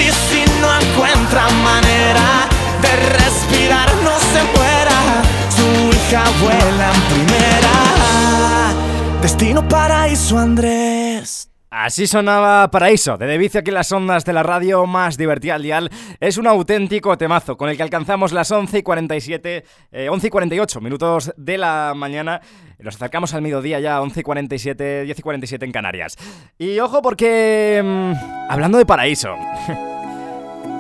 encuentra 1.37 1.49
manera 1.63 2.49
de 2.81 2.97
respirar, 3.19 3.89
no 4.03 4.19
se 4.19 4.43
muera. 4.57 5.23
Su 5.51 5.67
hija 5.91 6.25
vuela 6.41 6.93
en 6.93 7.01
primera. 7.15 8.75
Destino 9.21 9.67
paraíso, 9.69 10.39
Andrés. 10.39 11.51
Así 11.69 12.07
sonaba 12.07 12.71
Paraíso, 12.71 13.19
de 13.19 13.27
Devicio 13.27 13.61
aquí 13.61 13.71
las 13.71 13.93
ondas 13.93 14.25
de 14.25 14.33
la 14.33 14.43
radio 14.43 14.87
más 14.87 15.19
divertida 15.19 15.57
al 15.57 15.63
dial. 15.63 15.91
Es 16.21 16.39
un 16.39 16.47
auténtico 16.47 17.19
temazo 17.19 17.57
con 17.59 17.69
el 17.69 17.77
que 17.77 17.83
alcanzamos 17.83 18.33
las 18.33 18.51
11 18.51 18.79
y 18.79 18.83
47, 18.83 19.65
eh, 19.93 20.09
11 20.09 20.27
y 20.27 20.31
48 20.31 20.81
minutos 20.81 21.35
de 21.37 21.59
la 21.59 21.93
mañana. 21.95 22.41
Nos 22.79 22.95
acercamos 22.95 23.35
al 23.35 23.43
mediodía 23.43 23.79
ya, 23.81 24.01
11 24.01 24.21
y 24.21 24.23
47, 24.23 25.03
10 25.03 25.19
y 25.19 25.23
47 25.23 25.65
en 25.67 25.73
Canarias. 25.73 26.17
Y 26.57 26.79
ojo 26.79 27.03
porque, 27.03 27.83
mm, 27.85 28.51
hablando 28.51 28.79
de 28.79 28.87
Paraíso, 28.87 29.35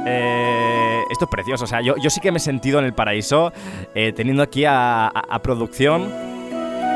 eh, 0.06 1.02
esto 1.10 1.24
es 1.24 1.30
precioso. 1.30 1.64
O 1.64 1.66
sea, 1.66 1.80
yo, 1.80 1.96
yo 1.96 2.10
sí 2.10 2.20
que 2.20 2.30
me 2.30 2.38
he 2.38 2.40
sentido 2.40 2.78
en 2.78 2.84
el 2.84 2.94
paraíso 2.94 3.52
eh, 3.94 4.12
teniendo 4.12 4.42
aquí 4.42 4.64
a, 4.66 5.10
producción. 5.42 6.10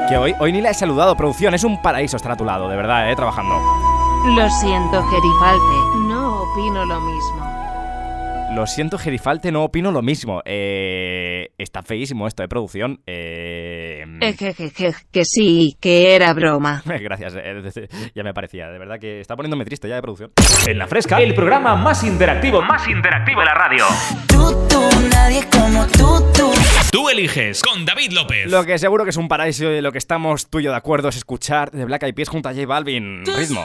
Que 0.09 0.17
hoy, 0.17 0.35
hoy 0.41 0.53
ni 0.53 0.61
la 0.61 0.71
he 0.71 0.75
saludado, 0.75 1.17
producción. 1.17 1.55
Es 1.55 1.65
un 1.65 1.81
paraíso 1.83 2.17
estar 2.17 2.33
a 2.33 2.37
tu 2.37 2.45
lado, 2.45 2.69
de 2.69 2.77
verdad, 2.77 3.11
eh, 3.11 3.17
trabajando. 3.17 3.55
Lo 4.35 4.51
siento, 4.51 5.03
Gerifalte. 5.05 5.99
No 6.09 6.43
opino 6.43 6.85
lo 6.85 7.01
mismo. 7.01 7.50
Lo 8.55 8.67
siento, 8.67 8.99
Gerifalte, 8.99 9.53
no 9.53 9.63
opino 9.63 9.93
lo 9.93 10.03
mismo. 10.03 10.43
Eh, 10.45 11.53
está 11.57 11.83
feísimo 11.83 12.27
esto 12.27 12.43
de 12.43 12.49
producción. 12.49 13.01
Eh, 13.07 14.05
Ejejeje, 14.21 14.93
que 15.13 15.25
sí, 15.25 15.77
que 15.81 16.17
era 16.17 16.33
broma. 16.35 16.83
Gracias, 17.01 17.35
eh, 17.37 17.89
ya 18.13 18.25
me 18.25 18.35
parecía. 18.35 18.69
De 18.69 18.79
verdad 18.79 18.99
que 18.99 19.21
está 19.21 19.37
poniéndome 19.37 19.65
triste 19.65 19.89
ya 19.89 19.95
de 19.95 20.03
producción. 20.03 20.33
En 20.67 20.79
la 20.79 20.89
fresca, 20.89 21.21
el 21.21 21.33
programa 21.33 21.77
más 21.77 22.03
interactivo, 22.03 22.61
más 22.61 22.89
interactivo 22.89 23.39
de 23.39 23.47
la 23.47 23.55
radio. 23.55 23.85
nadie 25.13 25.45
como 25.53 25.87
tú, 25.87 26.21
tú. 26.37 26.51
Tú 26.91 27.09
eliges 27.09 27.63
con 27.63 27.85
David 27.85 28.11
López. 28.11 28.51
Lo 28.51 28.65
que 28.65 28.79
seguro 28.79 29.05
que 29.05 29.11
es 29.11 29.17
un 29.17 29.29
paraíso 29.29 29.71
y 29.71 29.81
lo 29.81 29.93
que 29.93 29.99
estamos 29.99 30.51
tú 30.51 30.59
y 30.59 30.65
yo 30.65 30.73
de 30.73 30.77
acuerdo 30.77 31.09
es 31.09 31.17
escuchar 31.17 31.71
de 31.71 31.85
Black 31.85 32.03
Eyed 32.03 32.15
Peas 32.15 32.29
junto 32.29 32.49
a 32.49 32.53
J 32.53 32.67
Balvin. 32.67 33.25
Ritmo. 33.25 33.65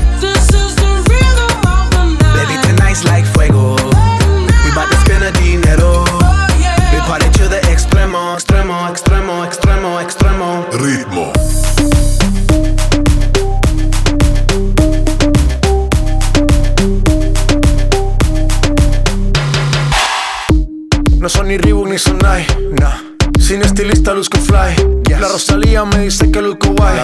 Ni 21.51 21.57
Reebok 21.57 21.87
ni 21.89 21.97
Sonai, 21.99 22.47
nah. 22.79 22.95
Sin 23.37 23.61
estilista 23.61 24.13
luzco 24.13 24.37
fly. 24.37 25.03
La 25.19 25.27
Rosalía 25.27 25.83
me 25.83 25.99
dice 25.99 26.31
que 26.31 26.41
luzco 26.41 26.69
guay. 26.69 27.01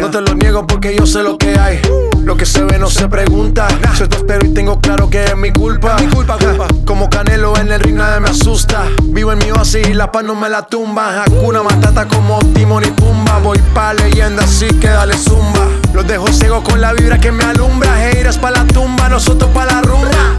No 0.00 0.10
te 0.10 0.22
lo 0.22 0.34
niego 0.34 0.66
porque 0.66 0.96
yo 0.96 1.04
sé 1.04 1.22
lo 1.22 1.36
que 1.36 1.58
hay. 1.58 1.82
Lo 2.24 2.34
que 2.34 2.46
se 2.46 2.64
ve 2.64 2.78
no 2.78 2.88
se 2.88 3.08
pregunta. 3.08 3.68
Yo 3.98 4.08
te 4.08 4.16
espero 4.16 4.46
y 4.46 4.54
tengo 4.54 4.80
claro 4.80 5.10
que 5.10 5.22
es 5.24 5.36
mi 5.36 5.52
culpa. 5.52 5.98
Mi 6.00 6.06
culpa, 6.06 6.38
culpa. 6.38 6.66
Como 6.86 7.10
Canelo 7.10 7.54
en 7.58 7.72
el 7.72 7.80
ring 7.80 7.96
nadie 7.96 8.20
me 8.20 8.30
asusta. 8.30 8.84
Vivo 9.02 9.32
en 9.32 9.38
mi 9.38 9.50
oasis 9.50 9.86
y 9.86 9.92
la 9.92 10.10
paz 10.10 10.24
no 10.24 10.34
me 10.34 10.48
la 10.48 10.64
tumba. 10.64 11.22
Hakuna 11.22 11.62
Matata 11.62 12.08
como 12.08 12.38
Timon 12.54 12.84
y 12.84 12.90
Pumba. 12.92 13.38
Voy 13.40 13.58
pa' 13.74 13.92
leyenda 13.92 14.44
así 14.44 14.68
que 14.80 14.88
dale 14.88 15.18
zumba. 15.18 15.68
Los 15.92 16.06
dejo 16.06 16.26
ciego 16.32 16.62
con 16.62 16.80
la 16.80 16.94
vibra 16.94 17.18
que 17.18 17.32
me 17.32 17.44
alumbra. 17.44 18.08
Heiras 18.08 18.38
pa' 18.38 18.50
la 18.50 18.64
tumba, 18.64 19.10
nosotros 19.10 19.50
pa' 19.52 19.66
la 19.66 19.82
rumba. 19.82 20.38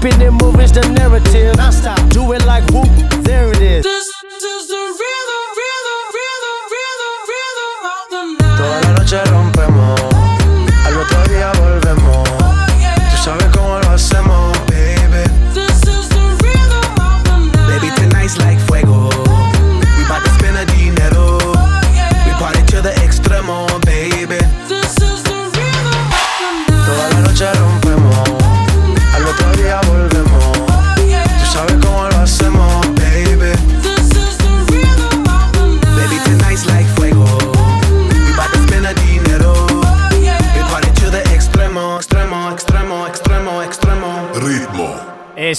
keeping 0.00 0.20
it 0.20 0.30
moving's 0.30 0.72
the 0.72 0.95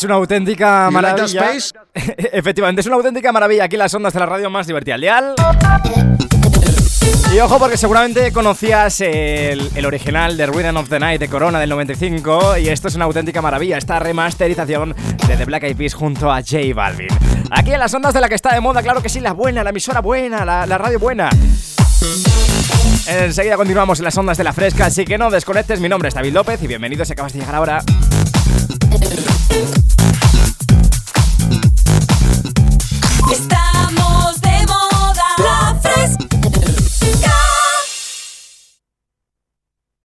una 0.07 0.15
auténtica 0.15 0.87
You 0.89 0.99
like 1.01 1.15
maravilla. 1.15 1.51
space? 1.51 1.73
Efectivamente, 2.33 2.81
es 2.81 2.87
una 2.87 2.95
auténtica 2.95 3.31
maravilla 3.31 3.65
aquí 3.65 3.77
las 3.77 3.93
ondas 3.93 4.13
de 4.13 4.19
la 4.19 4.25
radio 4.25 4.49
más 4.49 4.65
divertida 4.67 4.95
al 4.95 5.01
dial. 5.01 5.35
Y 7.33 7.39
ojo 7.39 7.59
porque 7.59 7.75
seguramente 7.75 8.31
conocías 8.31 9.01
el, 9.01 9.69
el 9.75 9.85
original 9.85 10.37
de 10.37 10.45
Rhythm 10.45 10.77
of 10.77 10.87
the 10.89 10.97
Night 10.97 11.19
de 11.19 11.27
Corona 11.27 11.59
del 11.59 11.69
95 11.69 12.57
y 12.57 12.69
esto 12.69 12.87
es 12.87 12.95
una 12.95 13.03
auténtica 13.05 13.41
maravilla, 13.41 13.77
esta 13.77 13.99
remasterización 13.99 14.95
de 15.27 15.35
The 15.35 15.43
Black 15.45 15.63
Eyed 15.63 15.75
Peas 15.75 15.93
junto 15.93 16.31
a 16.31 16.37
J 16.37 16.57
Balvin. 16.73 17.09
Aquí 17.51 17.73
en 17.73 17.79
las 17.79 17.93
ondas 17.93 18.13
de 18.13 18.21
la 18.21 18.29
que 18.29 18.35
está 18.35 18.53
de 18.53 18.61
moda, 18.61 18.81
claro 18.81 19.01
que 19.01 19.09
sí, 19.09 19.19
la 19.19 19.33
buena, 19.33 19.61
la 19.63 19.71
emisora 19.71 19.99
buena, 19.99 20.45
la, 20.45 20.65
la 20.65 20.77
radio 20.77 20.99
buena. 20.99 21.29
Enseguida 23.07 23.57
continuamos 23.57 23.99
en 23.99 24.05
las 24.05 24.17
ondas 24.17 24.37
de 24.37 24.45
la 24.45 24.53
fresca, 24.53 24.85
así 24.85 25.03
que 25.03 25.17
no 25.17 25.29
desconectes, 25.29 25.81
mi 25.81 25.89
nombre 25.89 26.07
es 26.09 26.15
David 26.15 26.33
López 26.33 26.63
y 26.63 26.67
bienvenido 26.67 27.03
si 27.03 27.11
acabas 27.11 27.33
de 27.33 27.39
llegar 27.39 27.55
ahora. 27.55 27.83